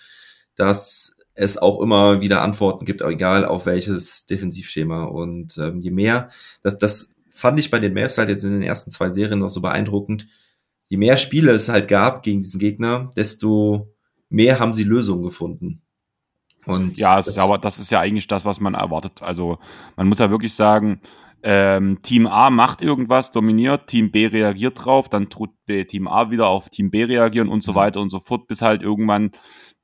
[0.56, 5.04] dass es auch immer wieder Antworten gibt, egal auf welches Defensivschema.
[5.04, 6.28] Und ähm, je mehr,
[6.62, 9.50] das, das fand ich bei den Mavs halt jetzt in den ersten zwei Serien noch
[9.50, 10.26] so beeindruckend,
[10.88, 13.88] je mehr Spiele es halt gab gegen diesen Gegner, desto
[14.28, 15.80] mehr haben sie Lösungen gefunden.
[16.66, 19.22] Und Ja, es das- ist, aber das ist ja eigentlich das, was man erwartet.
[19.22, 19.58] Also
[19.96, 21.00] man muss ja wirklich sagen,
[21.42, 25.50] ähm, Team A macht irgendwas, dominiert, Team B reagiert drauf, dann tut
[25.88, 27.76] Team A wieder auf Team B reagieren und so Mhm.
[27.76, 29.32] weiter und so fort, bis halt irgendwann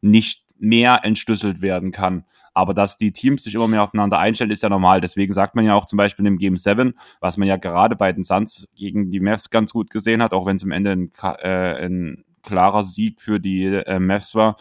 [0.02, 2.24] nicht mehr entschlüsselt werden kann.
[2.54, 5.00] Aber dass die Teams sich immer mehr aufeinander einstellen, ist ja normal.
[5.00, 8.12] Deswegen sagt man ja auch zum Beispiel im Game 7, was man ja gerade bei
[8.12, 11.12] den Suns gegen die Mavs ganz gut gesehen hat, auch wenn es am Ende ein,
[11.22, 14.56] äh, ein klarer Sieg für die äh, Mavs war.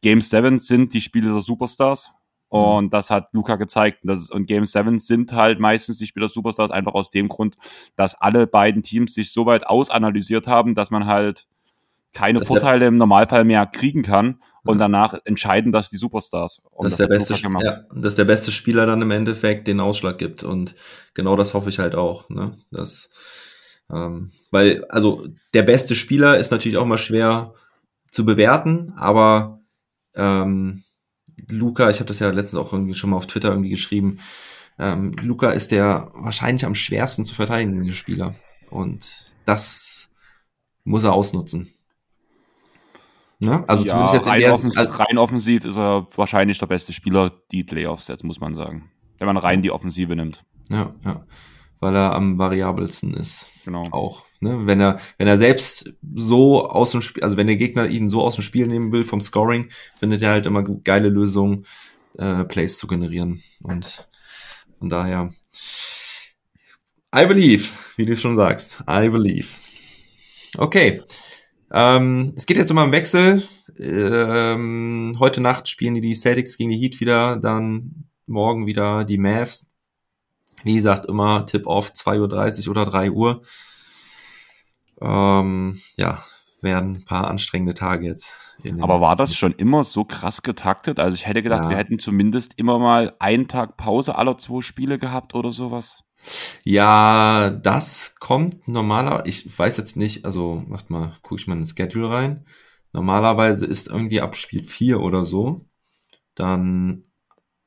[0.00, 2.12] Game 7 sind die Spiele der Superstars.
[2.52, 4.04] Und das hat Luca gezeigt.
[4.04, 7.56] Und Game 7 sind halt meistens die Spieler Superstars einfach aus dem Grund,
[7.96, 11.46] dass alle beiden Teams sich so weit ausanalysiert haben, dass man halt
[12.12, 16.62] keine Das der- Vorteile im Normalfall mehr kriegen kann und danach entscheiden das die Superstars.
[16.70, 20.18] Und dass der hat beste, ja, dass der beste Spieler dann im Endeffekt den Ausschlag
[20.18, 20.44] gibt.
[20.44, 20.74] Und
[21.14, 22.28] genau das hoffe ich halt auch.
[22.28, 22.52] Ne?
[22.70, 23.10] Das,
[23.90, 27.54] ähm, weil, also der beste Spieler ist natürlich auch mal schwer
[28.10, 29.60] zu bewerten, aber
[30.14, 30.84] ähm,
[31.50, 34.18] Luca, ich habe das ja letztens auch irgendwie schon mal auf Twitter irgendwie geschrieben,
[34.78, 38.34] ähm, Luca ist der wahrscheinlich am schwersten zu verteidigende Spieler.
[38.70, 39.10] Und
[39.44, 40.08] das
[40.84, 41.72] muss er ausnutzen.
[43.42, 43.64] Ne?
[43.66, 46.66] Also ja, zumindest jetzt in rein, der offens also, rein offensiv ist er wahrscheinlich der
[46.66, 48.90] beste Spieler, die Playoffs jetzt, muss man sagen.
[49.18, 50.44] Wenn man rein die Offensive nimmt.
[50.70, 51.26] Ja, ja.
[51.80, 53.50] Weil er am variabelsten ist.
[53.64, 53.88] Genau.
[53.90, 54.22] Auch.
[54.38, 54.68] Ne?
[54.68, 58.22] Wenn er, wenn er selbst so aus dem Spiel, also wenn der Gegner ihn so
[58.22, 61.66] aus dem Spiel nehmen will vom Scoring, findet er halt immer geile Lösungen,
[62.18, 63.42] äh, Plays zu generieren.
[63.60, 64.08] Und
[64.78, 65.32] von daher,
[67.12, 68.84] I believe, wie du schon sagst.
[68.88, 69.48] I believe.
[70.58, 71.02] Okay.
[71.72, 73.42] Ähm, es geht jetzt um einen Wechsel.
[73.78, 79.18] Ähm, heute Nacht spielen die, die Celtics gegen die Heat wieder, dann morgen wieder die
[79.18, 79.70] Mavs.
[80.64, 83.42] Wie gesagt, immer Tip-Off 2.30 Uhr oder 3 Uhr.
[85.00, 86.22] Ähm, ja,
[86.60, 88.56] werden ein paar anstrengende Tage jetzt.
[88.80, 91.00] Aber war das schon immer so krass getaktet?
[91.00, 91.70] Also ich hätte gedacht, Ja.
[91.70, 96.04] wir hätten zumindest immer mal einen Tag Pause aller zwei Spiele gehabt oder sowas.
[96.64, 99.24] Ja, das kommt normaler.
[99.26, 102.44] Ich weiß jetzt nicht, also macht mal, gucke ich mal in den Schedule rein.
[102.92, 105.66] Normalerweise ist irgendwie ab Spiel 4 oder so.
[106.34, 107.04] Dann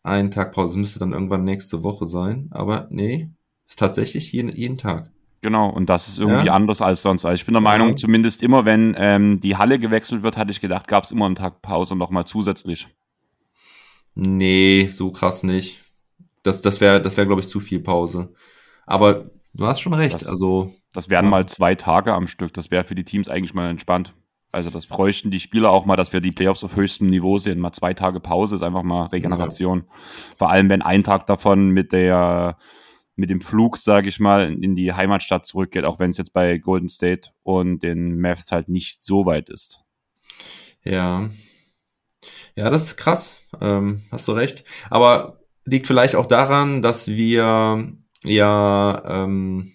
[0.03, 2.49] ein Tag Pause müsste dann irgendwann nächste Woche sein.
[2.51, 3.31] Aber nee,
[3.65, 5.11] ist tatsächlich jeden, jeden Tag.
[5.41, 6.53] Genau, und das ist irgendwie ja.
[6.53, 7.25] anders als sonst.
[7.25, 7.95] Also ich bin der Meinung, ja.
[7.95, 11.35] zumindest immer, wenn ähm, die Halle gewechselt wird, hatte ich gedacht, gab es immer einen
[11.35, 12.87] Tag Pause nochmal zusätzlich.
[14.15, 15.84] Nee, so krass nicht.
[16.45, 18.33] Das, das wäre, das wäre, glaube ich, zu viel Pause.
[18.85, 20.13] Aber du hast schon recht.
[20.13, 21.31] Das, also, das wären ja.
[21.31, 22.53] mal zwei Tage am Stück.
[22.53, 24.13] Das wäre für die Teams eigentlich mal entspannt.
[24.51, 27.59] Also das bräuchten die Spieler auch mal, dass wir die Playoffs auf höchstem Niveau sehen.
[27.59, 29.83] Mal zwei Tage Pause ist einfach mal Regeneration.
[30.37, 32.57] Vor allem, wenn ein Tag davon mit der
[33.17, 36.57] mit dem Flug, sage ich mal, in die Heimatstadt zurückgeht, auch wenn es jetzt bei
[36.57, 39.81] Golden State und den Mavs halt nicht so weit ist.
[40.83, 41.29] Ja.
[42.55, 43.41] Ja, das ist krass.
[43.61, 44.63] Ähm, hast du recht.
[44.89, 47.93] Aber liegt vielleicht auch daran, dass wir
[48.23, 49.73] ja ähm,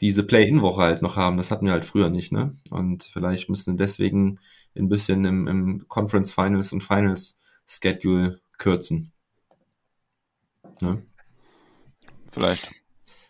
[0.00, 1.36] diese Play-In-Woche halt noch haben.
[1.36, 2.56] Das hatten wir halt früher nicht, ne?
[2.70, 4.38] Und vielleicht müssen deswegen
[4.76, 9.12] ein bisschen im, im Conference Finals und Finals Schedule kürzen.
[10.80, 11.02] Ne?
[12.30, 12.70] Vielleicht.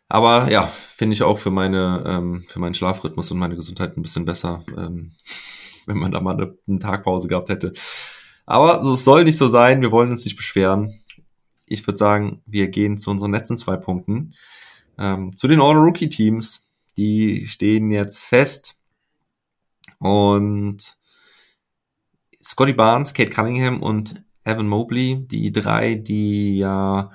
[0.08, 4.02] Aber ja, finde ich auch für meine, ähm, für meinen Schlafrhythmus und meine Gesundheit ein
[4.02, 5.12] bisschen besser, ähm,
[5.86, 7.72] wenn man da mal eine, eine Tagpause gehabt hätte.
[8.46, 11.01] Aber es soll nicht so sein, wir wollen uns nicht beschweren.
[11.66, 14.34] Ich würde sagen, wir gehen zu unseren letzten zwei Punkten.
[14.98, 16.66] Ähm, zu den All-Rookie-Teams.
[16.96, 18.76] Die stehen jetzt fest.
[19.98, 20.96] Und
[22.42, 27.10] Scotty Barnes, Kate Cunningham und Evan Mobley, die drei, die ja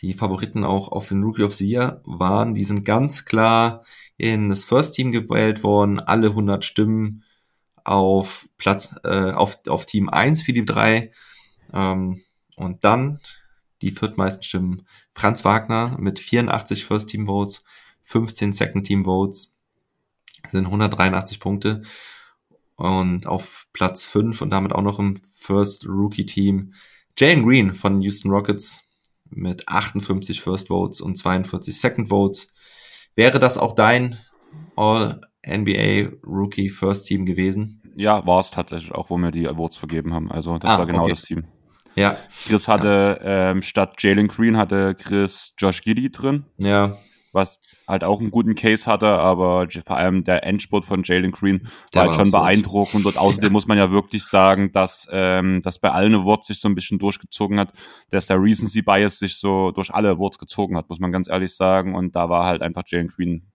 [0.00, 2.54] die Favoriten auch auf den Rookie of the Year waren.
[2.54, 3.84] Die sind ganz klar
[4.16, 7.22] in das First Team gewählt worden, alle 100 Stimmen
[7.84, 11.12] auf Platz, äh, auf, auf Team 1 für die drei.
[11.72, 12.20] Ähm,
[12.56, 13.20] und dann
[13.82, 17.64] die viertmeisten Stimmen Franz Wagner mit 84 First Team Votes,
[18.04, 19.54] 15 Second Team Votes,
[20.48, 21.82] sind 183 Punkte.
[22.76, 26.72] Und auf Platz 5 und damit auch noch im First Rookie Team
[27.18, 28.84] Jane Green von Houston Rockets
[29.28, 32.52] mit 58 First Votes und 42 Second Votes.
[33.14, 34.18] Wäre das auch dein
[34.76, 37.82] All-NBA Rookie First Team gewesen?
[37.94, 40.32] Ja, war es tatsächlich auch, wo wir die Awards vergeben haben.
[40.32, 41.10] Also das ah, war genau okay.
[41.10, 41.44] das Team.
[41.94, 42.16] Ja.
[42.46, 43.50] Chris hatte ja.
[43.50, 46.44] ähm, statt Jalen Green hatte Chris Josh Giddy drin.
[46.58, 46.96] Ja
[47.32, 51.68] was halt auch einen guten Case hatte, aber vor allem der Endspurt von Jalen Green
[51.92, 53.06] war halt schon beeindruckend.
[53.06, 56.68] Und außerdem muss man ja wirklich sagen, dass ähm, das bei allen Awards sich so
[56.68, 57.72] ein bisschen durchgezogen hat,
[58.10, 61.54] dass der Recency Bias sich so durch alle Awards gezogen hat, muss man ganz ehrlich
[61.56, 61.94] sagen.
[61.94, 63.50] Und da war halt einfach Jalen Green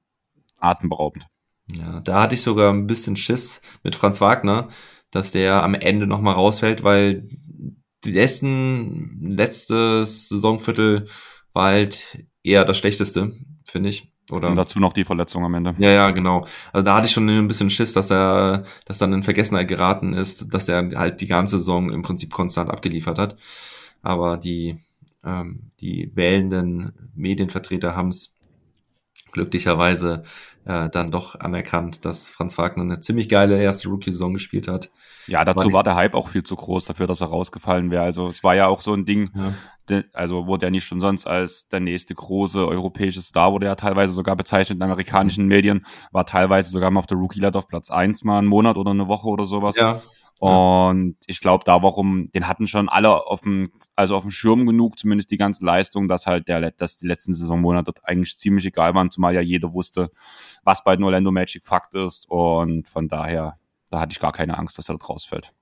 [0.57, 1.27] atemberaubend.
[1.71, 4.69] Ja, da hatte ich sogar ein bisschen Schiss mit Franz Wagner,
[5.11, 7.27] dass der am Ende nochmal rausfällt, weil
[8.11, 11.07] die letzten, letztes Saisonviertel
[11.53, 13.33] war halt eher das Schlechteste
[13.69, 14.11] finde ich.
[14.29, 14.49] Oder?
[14.49, 15.73] Und dazu noch die Verletzung am Ende.
[15.77, 16.45] Ja, ja, genau.
[16.73, 20.13] Also da hatte ich schon ein bisschen Schiss, dass er, dass dann in Vergessenheit geraten
[20.13, 23.37] ist, dass er halt die ganze Saison im Prinzip konstant abgeliefert hat.
[24.01, 24.77] Aber die,
[25.23, 28.36] ähm, die wählenden Medienvertreter haben es
[29.37, 30.23] glücklicherweise
[30.65, 34.89] äh, dann doch anerkannt, dass Franz Wagner eine ziemlich geile erste Rookie-Saison gespielt hat.
[35.27, 38.03] Ja, dazu war der Hype auch viel zu groß dafür, dass er rausgefallen wäre.
[38.03, 39.53] Also es war ja auch so ein Ding, ja.
[39.89, 43.75] de, also wurde er nicht schon sonst als der nächste große europäische Star, wurde er
[43.75, 45.47] teilweise sogar bezeichnet in amerikanischen.
[45.47, 48.91] Medien, war teilweise sogar mal auf der Rookie-Ladder auf Platz eins mal einen Monat oder
[48.91, 49.77] eine Woche oder sowas.
[49.77, 50.01] Ja.
[50.39, 54.65] Und ich glaube, da warum, den hatten schon alle auf dem, also auf dem Schirm
[54.65, 58.93] genug, zumindest die ganze Leistung, dass halt der, dass die letzten Saisonmonate eigentlich ziemlich egal
[58.93, 60.11] waren, zumal ja jeder wusste,
[60.63, 62.29] was bei den Orlando Magic Fakt ist.
[62.29, 63.57] Und von daher,
[63.89, 65.53] da hatte ich gar keine Angst, dass er da rausfällt.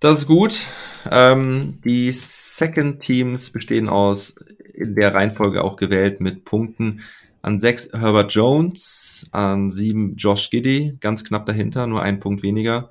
[0.00, 0.66] Das ist gut.
[1.10, 4.34] Ähm, die Second Teams bestehen aus
[4.74, 7.02] in der Reihenfolge auch gewählt mit Punkten.
[7.42, 12.90] An sechs Herbert Jones, an sieben Josh Giddy, ganz knapp dahinter, nur ein Punkt weniger.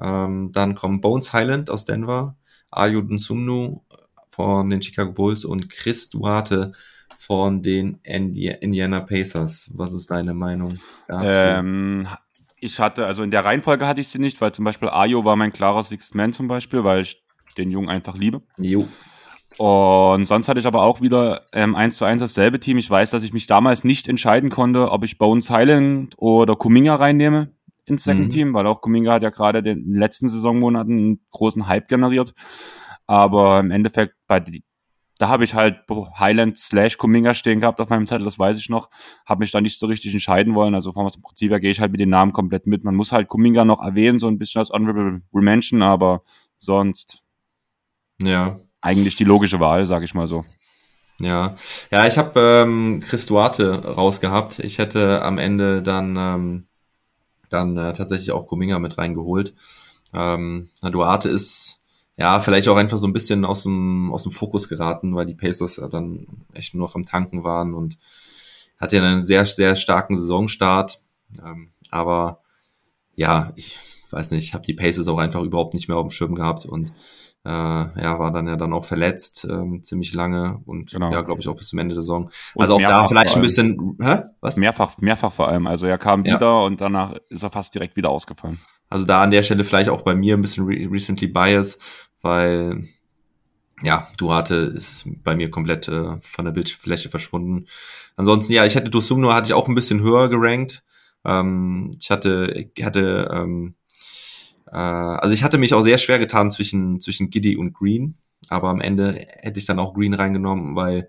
[0.00, 2.36] Ähm, dann kommen Bones Highland aus Denver,
[2.70, 3.82] Ayu Sumnu
[4.30, 6.72] von den Chicago Bulls und Chris Duarte
[7.18, 9.70] von den Indiana Pacers.
[9.74, 10.78] Was ist deine Meinung
[11.08, 11.26] dazu?
[11.28, 12.08] Ähm,
[12.58, 15.36] ich hatte, also in der Reihenfolge hatte ich sie nicht, weil zum Beispiel Ayo war
[15.36, 17.22] mein klarer Sixth Man zum Beispiel, weil ich
[17.56, 18.42] den Jungen einfach liebe.
[18.58, 18.86] Jo.
[19.56, 22.76] Und sonst hatte ich aber auch wieder ähm, 1 zu 1 dasselbe Team.
[22.76, 26.96] Ich weiß, dass ich mich damals nicht entscheiden konnte, ob ich Bones Highland oder Kuminga
[26.96, 27.55] reinnehme
[27.86, 28.30] ins Second mhm.
[28.30, 32.34] Team, weil auch Kuminga hat ja gerade in den letzten Saisonmonaten einen großen Hype generiert.
[33.06, 34.64] Aber im Endeffekt, bei die,
[35.18, 35.78] da habe ich halt
[36.18, 38.90] Highland slash Kuminga stehen gehabt auf meinem Zettel, das weiß ich noch.
[39.24, 40.74] Habe mich da nicht so richtig entscheiden wollen.
[40.74, 42.84] Also vom Prinzip her gehe ich halt mit den Namen komplett mit.
[42.84, 46.22] Man muss halt Kuminga noch erwähnen, so ein bisschen als Honorable Mention, aber
[46.58, 47.22] sonst
[48.20, 48.60] ja.
[48.80, 50.44] eigentlich die logische Wahl, sage ich mal so.
[51.18, 51.54] Ja,
[51.90, 54.58] ja, ich habe ähm, Chris Duarte rausgehabt.
[54.58, 56.66] Ich hätte am Ende dann ähm,
[57.48, 59.54] dann äh, tatsächlich auch Kuminga mit reingeholt.
[60.14, 61.80] Ähm, Duarte ist
[62.16, 65.34] ja vielleicht auch einfach so ein bisschen aus dem, aus dem Fokus geraten, weil die
[65.34, 67.98] Pacers ja dann echt nur noch am Tanken waren und
[68.78, 71.00] hatte ja einen sehr, sehr starken Saisonstart.
[71.44, 72.40] Ähm, aber
[73.14, 73.78] ja, ich
[74.10, 76.66] weiß nicht, ich habe die Paces auch einfach überhaupt nicht mehr auf dem Schirm gehabt
[76.66, 76.92] und
[77.46, 81.12] äh, ja, war dann ja dann auch verletzt ähm, ziemlich lange und genau.
[81.12, 82.30] ja, glaube ich, auch bis zum Ende der Saison.
[82.54, 84.22] Und also auch da vielleicht ein bisschen, hä?
[84.40, 84.56] Was?
[84.56, 85.68] Mehrfach, mehrfach vor allem.
[85.68, 86.34] Also er kam ja.
[86.34, 88.58] wieder und danach ist er fast direkt wieder ausgefallen.
[88.88, 91.78] Also da an der Stelle vielleicht auch bei mir ein bisschen re recently bias,
[92.20, 92.88] weil
[93.82, 97.66] ja, Duarte ist bei mir komplett äh, von der Bildfläche verschwunden.
[98.16, 100.82] Ansonsten, ja, ich hätte Dosumno hatte ich auch ein bisschen höher gerankt.
[101.24, 103.75] Ähm, ich hatte, ich hatte, ähm,
[104.66, 108.16] äh, also ich hatte mich auch sehr schwer getan zwischen, zwischen Giddy und Green,
[108.48, 111.08] aber am Ende hätte ich dann auch Green reingenommen, weil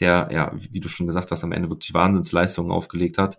[0.00, 3.38] der, ja, wie du schon gesagt hast, am Ende wirklich Wahnsinnsleistungen aufgelegt hat.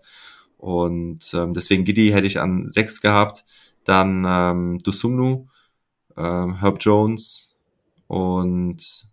[0.58, 3.46] Und ähm, deswegen Giddy hätte ich an sechs gehabt,
[3.86, 5.48] dann ähm, Dosumnu,
[6.18, 7.50] ähm, Herb Jones,
[8.10, 9.08] und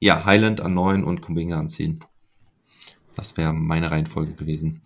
[0.00, 2.00] ja, Highland an 9 und Kumbinga an 10.
[3.14, 4.82] Das wäre meine Reihenfolge gewesen.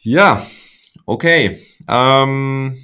[0.00, 0.44] Ja,
[1.04, 1.62] okay.
[1.86, 2.78] Ähm,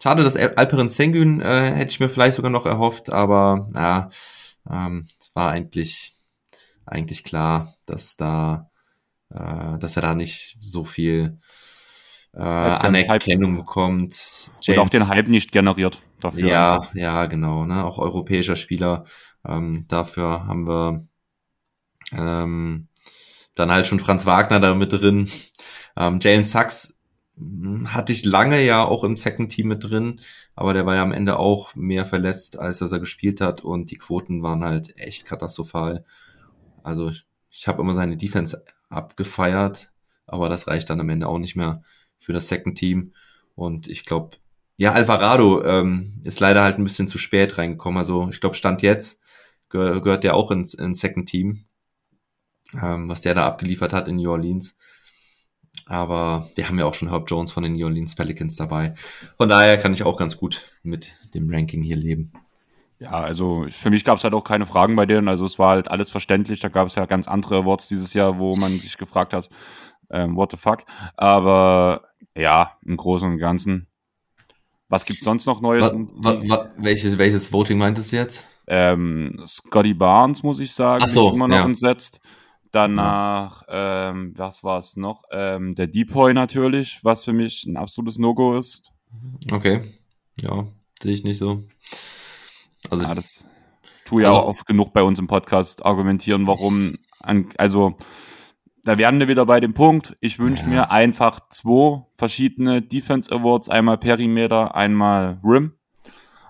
[0.00, 4.10] schade, dass Alperin Sengun äh, hätte ich mir vielleicht sogar noch erhofft, aber ja,
[4.70, 6.14] ähm, es war eigentlich,
[6.86, 8.70] eigentlich klar, dass da,
[9.30, 11.38] äh, dass er da nicht so viel
[12.34, 13.60] äh, Anerkennung Hype.
[13.60, 14.12] bekommt.
[14.60, 16.48] James, und auch den Hype nicht generiert dafür.
[16.48, 16.94] Ja, einfach.
[16.94, 17.64] ja, genau.
[17.64, 17.84] Ne?
[17.84, 19.04] Auch europäischer Spieler.
[19.46, 21.06] Ähm, dafür haben wir
[22.12, 22.88] ähm,
[23.54, 25.30] dann halt schon Franz Wagner da mit drin.
[25.96, 26.94] Ähm, James Sachs
[27.86, 30.20] hatte ich lange ja auch im Second Team mit drin,
[30.54, 33.90] aber der war ja am Ende auch mehr verletzt, als dass er gespielt hat und
[33.90, 36.04] die Quoten waren halt echt katastrophal.
[36.82, 39.90] Also ich, ich habe immer seine Defense abgefeiert,
[40.26, 41.82] aber das reicht dann am Ende auch nicht mehr
[42.18, 43.12] für das Second Team.
[43.54, 44.36] Und ich glaube,
[44.76, 47.98] ja, Alvarado ähm, ist leider halt ein bisschen zu spät reingekommen.
[47.98, 49.20] Also ich glaube, Stand jetzt
[49.70, 51.64] geh gehört der auch ins, ins Second Team,
[52.80, 54.76] ähm, was der da abgeliefert hat in New Orleans.
[55.88, 58.94] Aber wir haben ja auch schon Herb Jones von den New Orleans Pelicans dabei.
[59.38, 62.32] Von daher kann ich auch ganz gut mit dem Ranking hier leben.
[62.98, 65.28] Ja, also für mich gab es halt auch keine Fragen bei denen.
[65.28, 66.60] Also es war halt alles verständlich.
[66.60, 69.48] Da gab es ja ganz andere Awards dieses Jahr, wo man sich gefragt hat,
[70.10, 70.80] ähm, what the fuck.
[71.16, 72.02] Aber
[72.34, 73.86] ja, im Großen und Ganzen.
[74.90, 75.84] Was gibt's sonst noch Neues?
[75.84, 78.46] Wa, wa, wa, welches, welches Voting meintest du jetzt?
[78.66, 81.64] Ähm, Scotty Barnes, muss ich sagen, Ach so, immer noch ja.
[81.64, 82.20] entsetzt.
[82.70, 84.10] Danach, ja.
[84.10, 85.24] ähm, was war es noch?
[85.30, 88.92] Ähm, der Depoy natürlich, was für mich ein absolutes No-Go ist.
[89.50, 89.82] Okay,
[90.40, 90.66] ja,
[91.02, 91.64] sehe ich nicht so.
[92.90, 93.46] Also, ja, das
[94.04, 97.96] tue ja also, auch oft genug bei uns im Podcast argumentieren, warum, an, also
[98.84, 100.16] da werden wir wieder bei dem Punkt.
[100.20, 100.68] Ich wünsche ja.
[100.68, 105.72] mir einfach zwei verschiedene Defense Awards, einmal Perimeter, einmal Rim.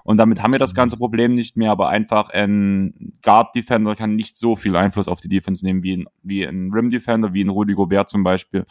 [0.09, 4.17] Und damit haben wir das ganze Problem nicht mehr, aber einfach ein Guard Defender kann
[4.17, 7.45] nicht so viel Einfluss auf die Defense nehmen wie ein, wie ein Rim Defender, wie
[7.45, 8.65] ein Rudy Gobert zum Beispiel.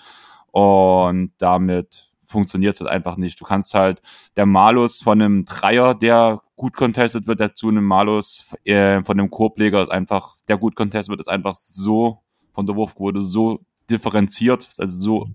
[0.50, 3.40] Und damit funktioniert es halt einfach nicht.
[3.40, 4.02] Du kannst halt
[4.36, 9.30] der Malus von einem Dreier, der gut contestet wird, dazu einem Malus äh, von einem
[9.30, 12.24] Korbleger ist einfach, der gut contestet wird, ist einfach so
[12.56, 13.60] von der Wurfquote so
[13.92, 15.30] differenziert, also so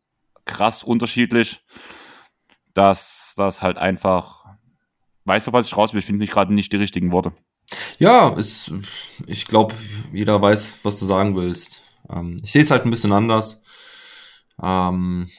[0.46, 1.62] krass unterschiedlich,
[2.74, 4.41] dass das halt einfach,
[5.24, 6.00] weißt du, was ich raus will?
[6.00, 7.32] Ich finde mich gerade nicht die richtigen Worte.
[7.98, 8.70] Ja, es,
[9.26, 9.74] ich glaube,
[10.12, 11.82] jeder weiß, was du sagen willst.
[12.10, 13.62] Ähm, ich sehe es halt ein bisschen anders.
[14.62, 15.30] Ähm,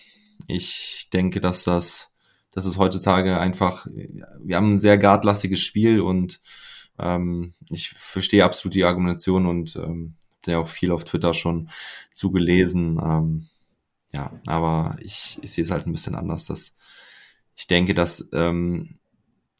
[0.47, 2.11] ich denke, dass das,
[2.51, 6.41] dass es heutzutage einfach, wir haben ein sehr guardlastiges Spiel und
[6.99, 10.15] ähm, ich verstehe absolut die Argumentation und ähm,
[10.45, 11.69] ja auch viel auf Twitter schon
[12.11, 12.99] zugelesen.
[13.01, 13.47] Ähm,
[14.11, 16.75] ja, aber ich, ich sehe es halt ein bisschen anders, dass
[17.55, 18.99] ich denke, dass ähm,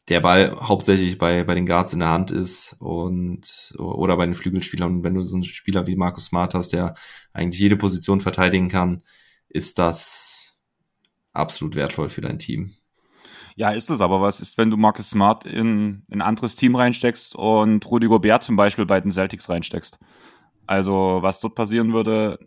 [0.09, 4.35] der Ball hauptsächlich bei, bei den Guards in der Hand ist und oder bei den
[4.35, 4.97] Flügelspielern.
[4.97, 6.95] Und wenn du so einen Spieler wie Markus Smart hast, der
[7.31, 9.03] eigentlich jede Position verteidigen kann,
[9.47, 10.57] ist das
[11.31, 12.73] absolut wertvoll für dein Team.
[13.55, 14.19] Ja, ist es aber.
[14.19, 18.43] Was ist, wenn du Marcus Smart in, in ein anderes Team reinsteckst und Rudy Gobert
[18.43, 19.99] zum Beispiel bei den Celtics reinsteckst?
[20.65, 22.39] Also, was dort passieren würde,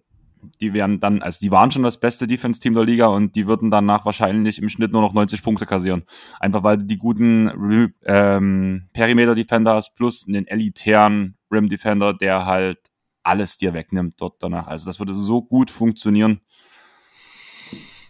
[0.61, 3.71] die wären dann, also die waren schon das beste Defense-Team der Liga und die würden
[3.71, 6.05] danach wahrscheinlich im Schnitt nur noch 90 Punkte kassieren.
[6.41, 12.79] Einfach weil du die guten ähm, Perimeter-Defender hast plus einen elitären Rim-Defender, der halt
[13.23, 14.67] alles dir wegnimmt dort danach.
[14.67, 16.41] Also das würde so gut funktionieren.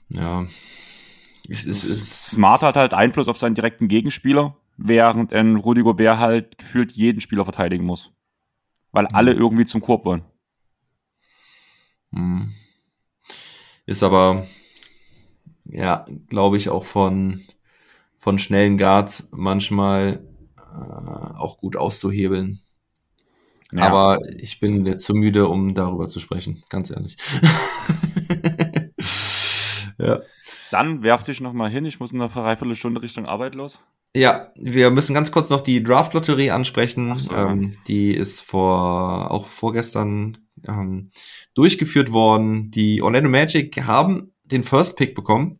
[0.09, 0.47] Ja.
[1.49, 6.19] Es, es, es Smart hat halt Einfluss auf seinen direkten Gegenspieler, während ein Rudy Gobert
[6.19, 8.13] halt gefühlt jeden Spieler verteidigen muss
[8.97, 10.25] weil alle irgendwie zum Korb wollen.
[12.11, 12.53] Mhm.
[13.87, 14.47] Ist aber,
[15.65, 17.45] ja, glaube ich, auch von,
[18.19, 20.25] von schnellen Guards manchmal
[20.57, 22.61] äh, auch gut auszuhebeln.
[23.73, 23.87] Ja.
[23.87, 27.17] Aber ich bin jetzt zu müde, um darüber zu sprechen, ganz ehrlich.
[29.99, 30.21] ja.
[30.71, 31.85] Dann werf dich noch mal hin.
[31.85, 33.79] Ich muss in einer Dreiviertelstunde Richtung Arbeit los.
[34.17, 37.19] Ja, wir müssen ganz kurz noch die Draft-Lotterie ansprechen.
[37.19, 41.11] So, ähm, die ist vor auch vorgestern ähm,
[41.55, 42.71] durchgeführt worden.
[42.71, 45.59] Die Orlando Magic haben den First Pick bekommen.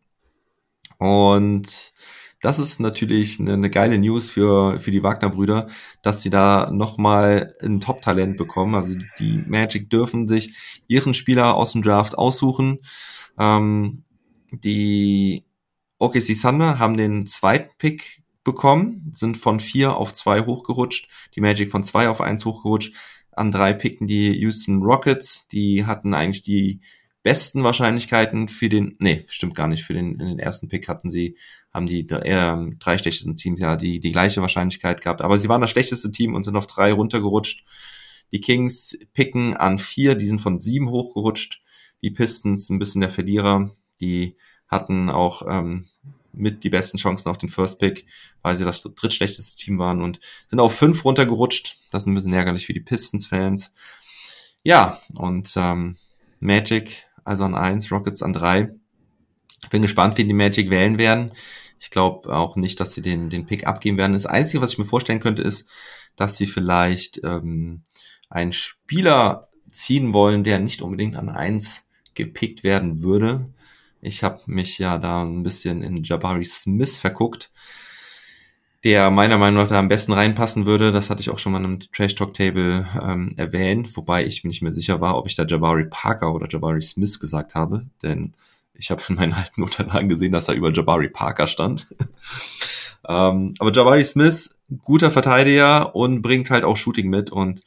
[0.97, 1.93] Und
[2.41, 5.67] das ist natürlich eine, eine geile News für, für die Wagner-Brüder,
[6.01, 8.75] dass sie da nochmal ein Top-Talent bekommen.
[8.75, 10.55] Also die Magic dürfen sich
[10.87, 12.79] ihren Spieler aus dem Draft aussuchen.
[13.39, 14.03] Ähm,
[14.51, 15.45] die
[15.99, 21.71] OKC Thunder haben den zweiten Pick bekommen, sind von vier auf zwei hochgerutscht, die Magic
[21.71, 22.95] von zwei auf eins hochgerutscht.
[23.31, 26.79] An drei pickten die Houston Rockets, die hatten eigentlich die
[27.23, 31.35] besten Wahrscheinlichkeiten für den, nee, stimmt gar nicht, für den, den ersten Pick hatten sie,
[31.73, 35.59] haben die äh, drei schlechtesten Teams ja die, die gleiche Wahrscheinlichkeit gehabt, aber sie waren
[35.59, 37.65] das schlechteste Team und sind auf drei runtergerutscht.
[38.31, 41.61] Die Kings picken an vier, die sind von sieben hochgerutscht.
[42.01, 44.35] Die Pistons ein bisschen der Verlierer, die
[44.67, 45.87] hatten auch ähm,
[46.33, 48.05] mit die besten Chancen auf den First Pick,
[48.41, 51.77] weil sie das drittschlechteste Team waren und sind auf fünf runtergerutscht.
[51.91, 53.73] Das ist ein bisschen ärgerlich für die Pistons-Fans.
[54.63, 55.97] Ja, und ähm,
[56.39, 58.71] Magic also an eins, Rockets an drei.
[59.69, 61.33] Bin gespannt, wie die Magic wählen werden.
[61.79, 64.13] Ich glaube auch nicht, dass sie den, den Pick abgeben werden.
[64.13, 65.69] Das Einzige, was ich mir vorstellen könnte, ist,
[66.15, 67.83] dass sie vielleicht ähm,
[68.29, 73.53] einen Spieler ziehen wollen, der nicht unbedingt an eins gepickt werden würde.
[74.01, 77.51] Ich habe mich ja da ein bisschen in Jabari Smith verguckt
[78.83, 80.91] der meiner Meinung nach da am besten reinpassen würde.
[80.91, 84.49] Das hatte ich auch schon mal im Trash Talk Table ähm, erwähnt, wobei ich mir
[84.49, 88.33] nicht mehr sicher war, ob ich da Jabari Parker oder Jabari Smith gesagt habe, denn
[88.73, 91.87] ich habe in meinen alten Unterlagen gesehen, dass da über Jabari Parker stand.
[93.07, 97.61] ähm, aber Jabari Smith, guter Verteidiger und bringt halt auch Shooting mit und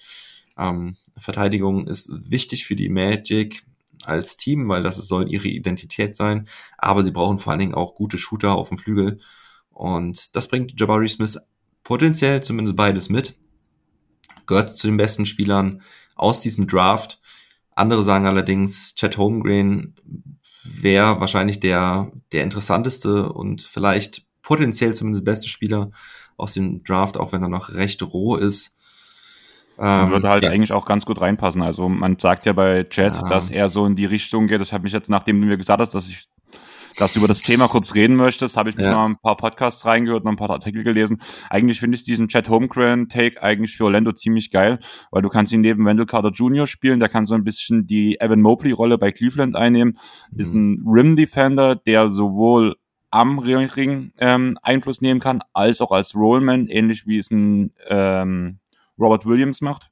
[0.57, 3.63] ähm, Verteidigung ist wichtig für die Magic
[4.05, 6.49] als Team, weil das soll ihre Identität sein,
[6.79, 9.21] aber sie brauchen vor allen Dingen auch gute Shooter auf dem Flügel
[9.71, 11.39] und das bringt Jabari Smith
[11.85, 13.35] potenziell zumindest beides mit.
[14.47, 15.83] Gehört zu den besten Spielern
[16.17, 17.21] aus diesem Draft.
[17.75, 19.95] Andere sagen allerdings, Chad Holmgren
[20.65, 25.91] wäre wahrscheinlich der, der interessanteste und vielleicht potenziell zumindest beste Spieler
[26.37, 28.77] aus dem Draft, auch wenn er noch recht roh ist.
[29.81, 30.51] Ähm, würde halt ja.
[30.51, 31.63] eigentlich auch ganz gut reinpassen.
[31.63, 33.29] Also man sagt ja bei Chad, ja.
[33.29, 34.61] dass er so in die Richtung geht.
[34.61, 36.29] Das hat mich jetzt, nachdem du mir gesagt hast, dass ich
[36.99, 38.93] dass du über das Thema kurz reden möchtest, habe ich mich ja.
[38.93, 41.23] mal ein paar Podcasts reingehört, noch ein paar Artikel gelesen.
[41.49, 44.79] Eigentlich finde ich diesen Chad Holmgren Take eigentlich für Orlando ziemlich geil,
[45.11, 46.67] weil du kannst ihn neben Wendell Carter Jr.
[46.67, 49.99] spielen, der kann so ein bisschen die Evan Mobley Rolle bei Cleveland einnehmen,
[50.31, 50.41] mhm.
[50.41, 52.77] ist ein Rim Defender, der sowohl
[53.11, 58.59] am Ring ähm, Einfluss nehmen kann, als auch als Rollman, ähnlich wie es ein ähm,
[59.01, 59.91] Robert Williams macht,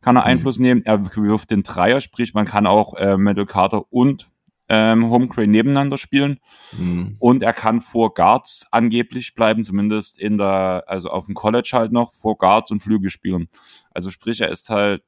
[0.00, 0.28] kann er mhm.
[0.28, 0.82] Einfluss nehmen.
[0.84, 4.30] Er wirft den Dreier, sprich man kann auch äh, Wendell Carter und
[4.68, 6.40] ähm, Homecrane nebeneinander spielen.
[6.72, 7.16] Mhm.
[7.18, 11.92] Und er kann vor Guards angeblich bleiben, zumindest in der, also auf dem College halt
[11.92, 13.48] noch, vor Guards und Flügel spielen.
[13.90, 15.02] Also sprich, er ist halt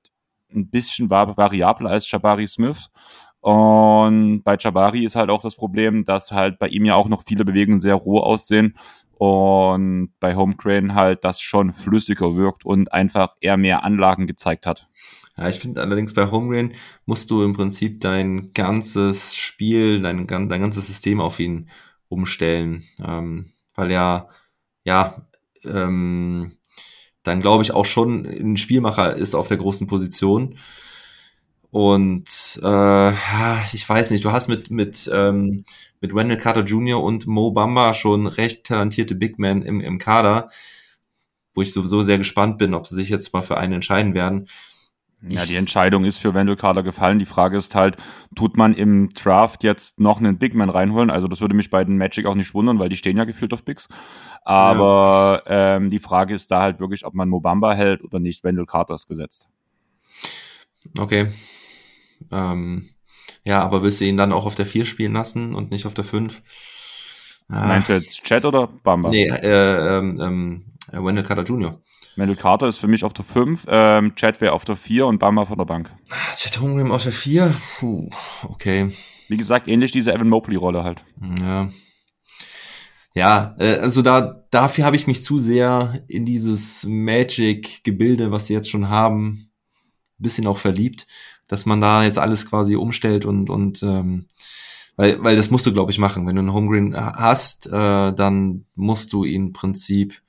[0.55, 2.91] ein bisschen variabler als Jabari Smith.
[3.41, 7.23] Und bei Jabari ist halt auch das Problem, dass halt bei ihm ja auch noch
[7.25, 8.77] viele Bewegungen sehr roh aussehen
[9.19, 14.89] und bei Homecrane halt das schon flüssiger wirkt und einfach eher mehr Anlagen gezeigt hat.
[15.37, 20.49] Ja, ich finde allerdings bei Homegrain musst du im Prinzip dein ganzes Spiel, dein, dein
[20.49, 21.69] ganzes System auf ihn
[22.09, 24.29] umstellen, ähm, weil er
[24.85, 25.29] ja
[25.65, 26.53] ähm,
[27.23, 30.59] dann glaube ich auch schon ein Spielmacher ist auf der großen Position.
[31.71, 33.11] Und äh,
[33.73, 35.65] ich weiß nicht, du hast mit mit ähm,
[36.01, 37.03] mit Wendell Carter Jr.
[37.03, 40.51] und Mo Bamba schon recht talentierte Big Men im, im Kader,
[41.55, 44.47] wo ich sowieso sehr gespannt bin, ob sie sich jetzt mal für einen entscheiden werden.
[45.29, 47.19] Ja, die Entscheidung ist für Wendell Carter gefallen.
[47.19, 47.97] Die Frage ist halt,
[48.35, 51.11] tut man im Draft jetzt noch einen Big Man reinholen?
[51.11, 53.53] Also das würde mich bei den Magic auch nicht wundern, weil die stehen ja gefühlt
[53.53, 53.89] auf Bigs.
[54.45, 55.77] Aber ja.
[55.77, 58.45] ähm, die Frage ist da halt wirklich, ob man Mobamba hält oder nicht.
[58.45, 59.49] Wendell Carter ist gesetzt.
[60.99, 61.29] Okay.
[62.31, 62.91] Ähm,
[63.45, 65.95] ja, aber willst du ihn dann auch auf der 4 spielen lassen und nicht auf
[65.95, 66.43] der 5?
[67.49, 67.67] Ah.
[67.69, 69.11] Meinst du jetzt Chat oder Bamba?
[69.11, 71.81] Nee, äh, ähm, ähm, Wendell Carter Jr.
[72.17, 75.19] Wendell Carter ist für mich auf der 5, ähm, Chad wäre auf der 4 und
[75.19, 75.93] Bamba von der Bank.
[76.11, 77.55] Ah, Chad Holmgren auf der 4?
[77.79, 78.11] Puh,
[78.45, 78.93] okay.
[79.29, 81.05] Wie gesagt, ähnlich diese Evan Mobley-Rolle halt.
[81.39, 81.69] Ja.
[83.15, 88.53] Ja, äh, also da, dafür habe ich mich zu sehr in dieses Magic-Gebilde, was sie
[88.53, 89.51] jetzt schon haben,
[90.19, 91.07] bisschen auch verliebt,
[91.49, 94.27] dass man da jetzt alles quasi umstellt und, und ähm,
[94.97, 96.27] weil, weil das musst du, glaube ich, machen.
[96.27, 100.23] Wenn du einen Homegreen hast, äh, dann musst du ihn im Prinzip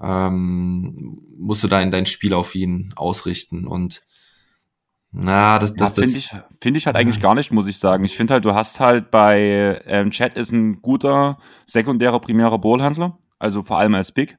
[0.00, 4.02] ähm, musst du dein, dein Spiel auf ihn ausrichten und
[5.12, 6.30] na, das, das, ja, finde ich,
[6.60, 8.04] finde ich halt eigentlich gar nicht, muss ich sagen.
[8.04, 13.18] Ich finde halt, du hast halt bei ähm, Chat ist ein guter sekundärer, primärer Ballhandler,
[13.40, 14.38] also vor allem als Big.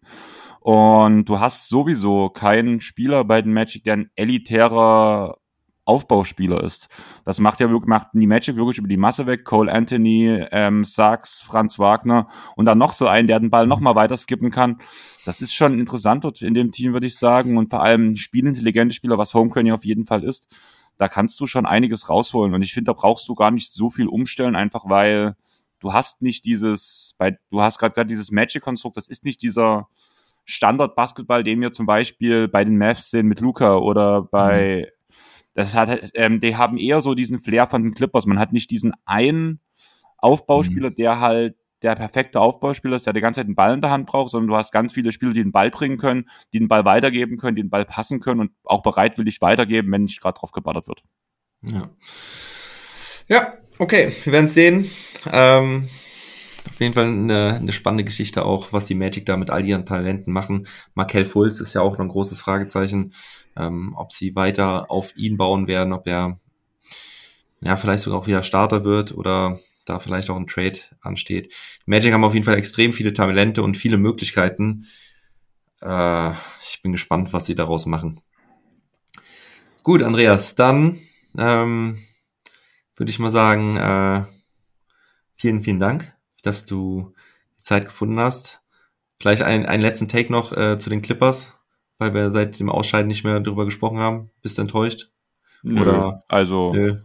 [0.62, 5.41] Und du hast sowieso keinen Spieler bei den Magic, der ein elitärer
[5.86, 6.90] Aufbauspieler ist.
[7.26, 9.44] Das macht ja macht die Magic wirklich über die Masse weg.
[9.46, 13.80] Cole Anthony, ähm, Sachs, Franz Wagner und dann noch so einen, der den Ball noch
[13.80, 14.78] mal weiter skippen kann.
[15.26, 17.58] Das ist schon interessant dort in dem Team, würde ich sagen.
[17.58, 20.56] Und vor allem spielintelligente Spieler, was Homecrane auf jeden Fall ist.
[20.98, 22.54] Da kannst du schon einiges rausholen.
[22.54, 25.36] Und ich finde, da brauchst du gar nicht so viel umstellen, einfach weil
[25.80, 29.88] du hast nicht dieses, bei, du hast gerade gesagt, dieses Magic-Konstrukt, das ist nicht dieser
[30.46, 35.01] Standard-Basketball, den wir zum Beispiel bei den Mavs sehen mit Luca oder bei mhm
[35.54, 38.26] das hat, ähm, die haben eher so diesen Flair von den Clippers.
[38.26, 39.60] Man hat nicht diesen einen
[40.18, 40.96] Aufbauspieler, mhm.
[40.96, 44.06] der halt der perfekte Aufbauspieler ist, der die ganze Zeit den Ball in der Hand
[44.06, 46.86] braucht, sondern du hast ganz viele Spieler, die den Ball bringen können, die den Ball
[46.86, 50.52] weitergeben können, die den Ball passen können und auch bereitwillig weitergeben, wenn nicht gerade drauf
[50.52, 51.04] gebattert wird.
[51.64, 51.90] Ja.
[53.28, 54.90] Ja, okay, wir werden es sehen.
[55.32, 55.88] Ähm,
[56.70, 59.86] auf jeden Fall eine, eine spannende Geschichte auch, was die Magic da mit all ihren
[59.86, 60.68] Talenten machen.
[60.94, 63.14] Markel Fulz ist ja auch noch ein großes Fragezeichen
[63.58, 66.40] ähm, ob sie weiter auf ihn bauen werden, ob er
[67.62, 71.54] ja vielleicht sogar auch wieder Starter wird oder da vielleicht auch ein Trade ansteht.
[71.86, 74.88] Magic haben auf jeden Fall extrem viele Talente und viele Möglichkeiten.
[75.82, 76.32] Äh,
[76.64, 78.22] ich bin gespannt, was sie daraus machen.
[79.84, 81.00] Gut, Andreas, dann
[81.38, 81.98] ähm,
[82.96, 84.24] würde ich mal sagen, äh,
[85.36, 87.14] vielen, vielen Dank, dass du
[87.62, 88.62] Zeit gefunden hast.
[89.20, 91.56] Vielleicht ein, einen letzten Take noch äh, zu den Clippers
[92.02, 94.32] weil wir seit dem Ausscheiden nicht mehr darüber gesprochen haben?
[94.42, 95.12] Bist du enttäuscht?
[95.62, 96.98] Nö, Oder also nö.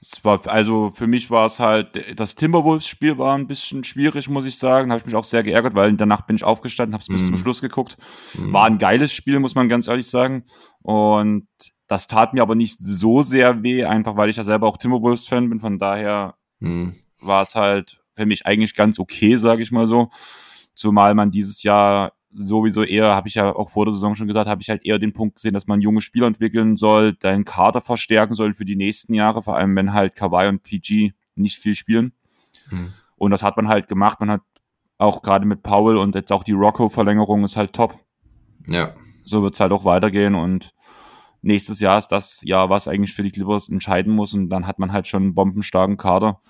[0.00, 4.46] es war also für mich war es halt das Timberwolves-Spiel war ein bisschen schwierig, muss
[4.46, 4.90] ich sagen.
[4.90, 7.26] Habe ich mich auch sehr geärgert, weil danach bin ich aufgestanden, habe es bis mm.
[7.26, 7.98] zum Schluss geguckt.
[8.32, 8.54] Mm.
[8.54, 10.44] War ein geiles Spiel, muss man ganz ehrlich sagen.
[10.80, 11.46] Und
[11.86, 15.50] das tat mir aber nicht so sehr weh, einfach weil ich ja selber auch Timberwolves-Fan
[15.50, 15.60] bin.
[15.60, 16.92] Von daher mm.
[17.20, 20.08] war es halt für mich eigentlich ganz okay, sage ich mal so.
[20.74, 24.48] Zumal man dieses Jahr sowieso eher, habe ich ja auch vor der Saison schon gesagt,
[24.48, 27.80] habe ich halt eher den Punkt gesehen, dass man junge Spieler entwickeln soll, deinen Kader
[27.80, 31.74] verstärken soll für die nächsten Jahre, vor allem wenn halt Kawhi und PG nicht viel
[31.74, 32.12] spielen.
[32.70, 32.92] Mhm.
[33.16, 34.20] Und das hat man halt gemacht.
[34.20, 34.42] Man hat
[34.98, 37.98] auch gerade mit Paul und jetzt auch die Rocco-Verlängerung ist halt top.
[38.68, 38.94] Ja.
[39.24, 40.72] So wird's halt auch weitergehen und
[41.42, 44.78] nächstes Jahr ist das Jahr, was eigentlich für die Clippers entscheiden muss und dann hat
[44.78, 46.40] man halt schon einen bombenstarken Kader.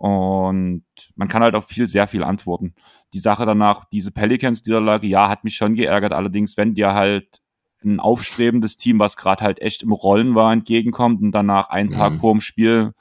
[0.00, 0.82] Und
[1.14, 2.74] man kann halt auf viel, sehr viel antworten.
[3.12, 6.14] Die Sache danach, diese Pelicans-Niederlage, ja, hat mich schon geärgert.
[6.14, 7.42] Allerdings, wenn dir halt
[7.84, 12.14] ein aufstrebendes Team, was gerade halt echt im Rollen war, entgegenkommt und danach einen Tag
[12.14, 12.18] mhm.
[12.18, 12.94] vor dem Spiel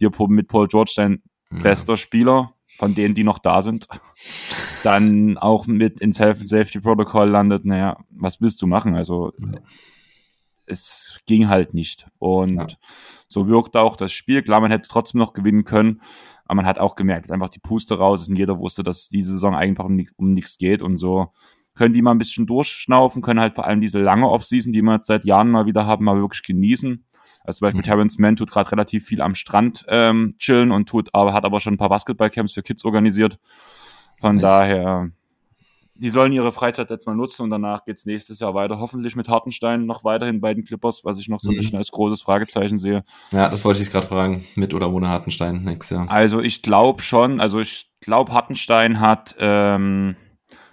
[0.00, 1.62] dir mit Paul George dein mhm.
[1.62, 3.86] bester Spieler, von denen, die noch da sind,
[4.82, 8.94] dann auch mit ins Health Safety Protocol landet, naja, was willst du machen?
[8.94, 9.58] Also, mhm.
[10.64, 12.06] es ging halt nicht.
[12.18, 12.66] Und ja.
[13.28, 14.42] so wirkt auch das Spiel.
[14.42, 16.00] Klar, man hätte trotzdem noch gewinnen können,
[16.46, 19.08] aber man hat auch gemerkt, dass einfach die Puste raus ist und jeder wusste, dass
[19.08, 21.32] diese Saison einfach um, um nichts geht und so
[21.74, 24.94] können die mal ein bisschen durchschnaufen, können halt vor allem diese lange Offseason, die wir
[24.94, 27.04] jetzt seit Jahren mal wieder haben, mal wirklich genießen.
[27.44, 27.84] Also zum Beispiel mhm.
[27.84, 31.60] Terrence Mann tut gerade relativ viel am Strand ähm, chillen und tut, aber hat aber
[31.60, 33.38] schon ein paar Basketballcamps für Kids organisiert.
[34.18, 34.42] Von nice.
[34.42, 35.10] daher
[35.98, 38.78] die sollen ihre Freizeit jetzt mal nutzen und danach geht's nächstes Jahr weiter.
[38.78, 41.58] Hoffentlich mit Hartenstein noch weiterhin bei den Clippers, was ich noch so ein mhm.
[41.58, 43.04] bisschen als großes Fragezeichen sehe.
[43.32, 44.44] Ja, das wollte ich gerade fragen.
[44.54, 46.10] Mit oder ohne Hartenstein nächstes Jahr.
[46.10, 50.16] Also ich glaube schon, also ich glaube, Hartenstein hat ähm,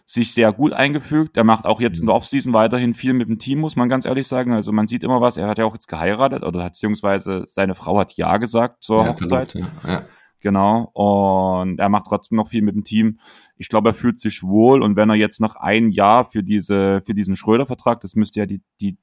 [0.06, 1.38] sich sehr gut eingefügt.
[1.38, 4.06] Er macht auch jetzt in der Offseason weiterhin viel mit dem Team, muss man ganz
[4.06, 4.54] ehrlich sagen.
[4.54, 5.38] Also man sieht immer was.
[5.38, 9.10] Er hat ja auch jetzt geheiratet oder beziehungsweise seine Frau hat Ja gesagt zur ja,
[9.10, 9.52] Hochzeit.
[9.54, 9.94] Verlobt, ja.
[9.94, 10.02] ja.
[10.44, 10.92] Genau.
[10.94, 13.18] Und er macht trotzdem noch viel mit dem Team.
[13.58, 14.84] Ich glaube, er fühlt sich wohl.
[14.84, 18.46] Und wenn er jetzt noch ein Jahr für diese, für diesen Schröder-Vertrag, das müsste ja
[18.46, 18.98] die, die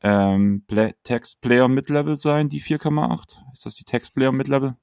[0.00, 3.36] ähm, Play Text Player Mid-Level sein, die 4,8.
[3.52, 4.74] Ist das die Text Player Mid-Level?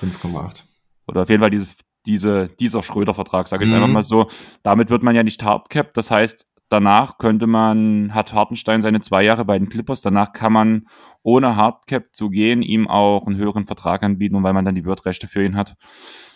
[0.00, 0.62] 5,8.
[1.08, 1.66] Oder auf jeden Fall diese,
[2.06, 3.76] diese, dieser Schröder-Vertrag, sage ich mhm.
[3.76, 4.28] einfach mal so.
[4.62, 5.96] Damit wird man ja nicht hardcapped.
[5.96, 10.52] Das heißt, danach könnte man, hat Hartenstein seine zwei Jahre bei den Clippers, danach kann
[10.52, 10.88] man
[11.22, 15.28] ohne Hardcap zu gehen, ihm auch einen höheren Vertrag anbieten, weil man dann die Wordrechte
[15.28, 15.76] für ihn hat.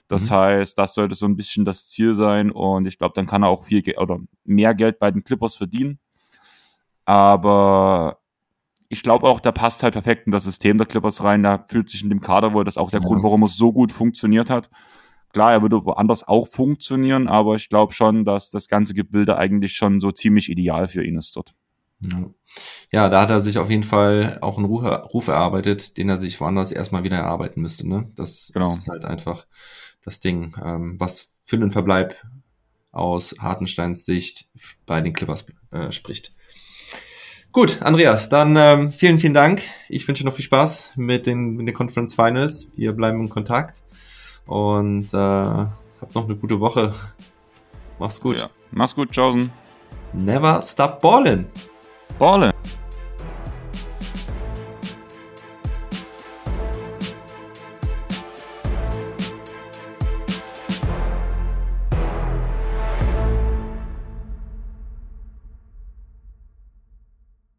[0.07, 0.36] Das mhm.
[0.36, 3.49] heißt, das sollte so ein bisschen das Ziel sein und ich glaube, dann kann er
[3.49, 5.99] auch viel oder mehr Geld bei den Clippers verdienen.
[7.05, 8.18] Aber
[8.89, 11.43] ich glaube auch, da passt halt perfekt in das System der Clippers rein.
[11.43, 13.07] Da fühlt sich in dem Kader wohl, das ist auch der ja.
[13.07, 14.70] Grund, warum es so gut funktioniert hat.
[15.32, 19.74] Klar, er würde woanders auch funktionieren, aber ich glaube schon, dass das ganze Gebilde eigentlich
[19.74, 21.54] schon so ziemlich ideal für ihn ist dort.
[22.00, 22.30] Ja.
[22.92, 26.16] ja, da hat er sich auf jeden Fall auch einen Ruf, Ruf erarbeitet, den er
[26.16, 27.88] sich woanders erstmal wieder erarbeiten müsste.
[27.88, 28.10] Ne?
[28.14, 28.72] Das genau.
[28.72, 29.46] ist halt einfach
[30.04, 30.54] das Ding.
[30.64, 32.14] Ähm, was für einen Verbleib
[32.92, 34.48] aus Hartensteins Sicht
[34.86, 36.32] bei den Clippers äh, spricht.
[37.52, 39.62] Gut, Andreas, dann ähm, vielen, vielen Dank.
[39.88, 42.70] Ich wünsche noch viel Spaß mit den, mit den Conference Finals.
[42.76, 43.82] Wir bleiben in Kontakt
[44.49, 46.92] und äh, habt noch eine gute Woche.
[47.99, 48.38] Mach's gut.
[48.38, 48.51] Ja.
[48.70, 49.53] Mach's gut, Chosen.
[50.12, 51.46] Never stop ballin'.
[52.18, 52.53] Ballin'.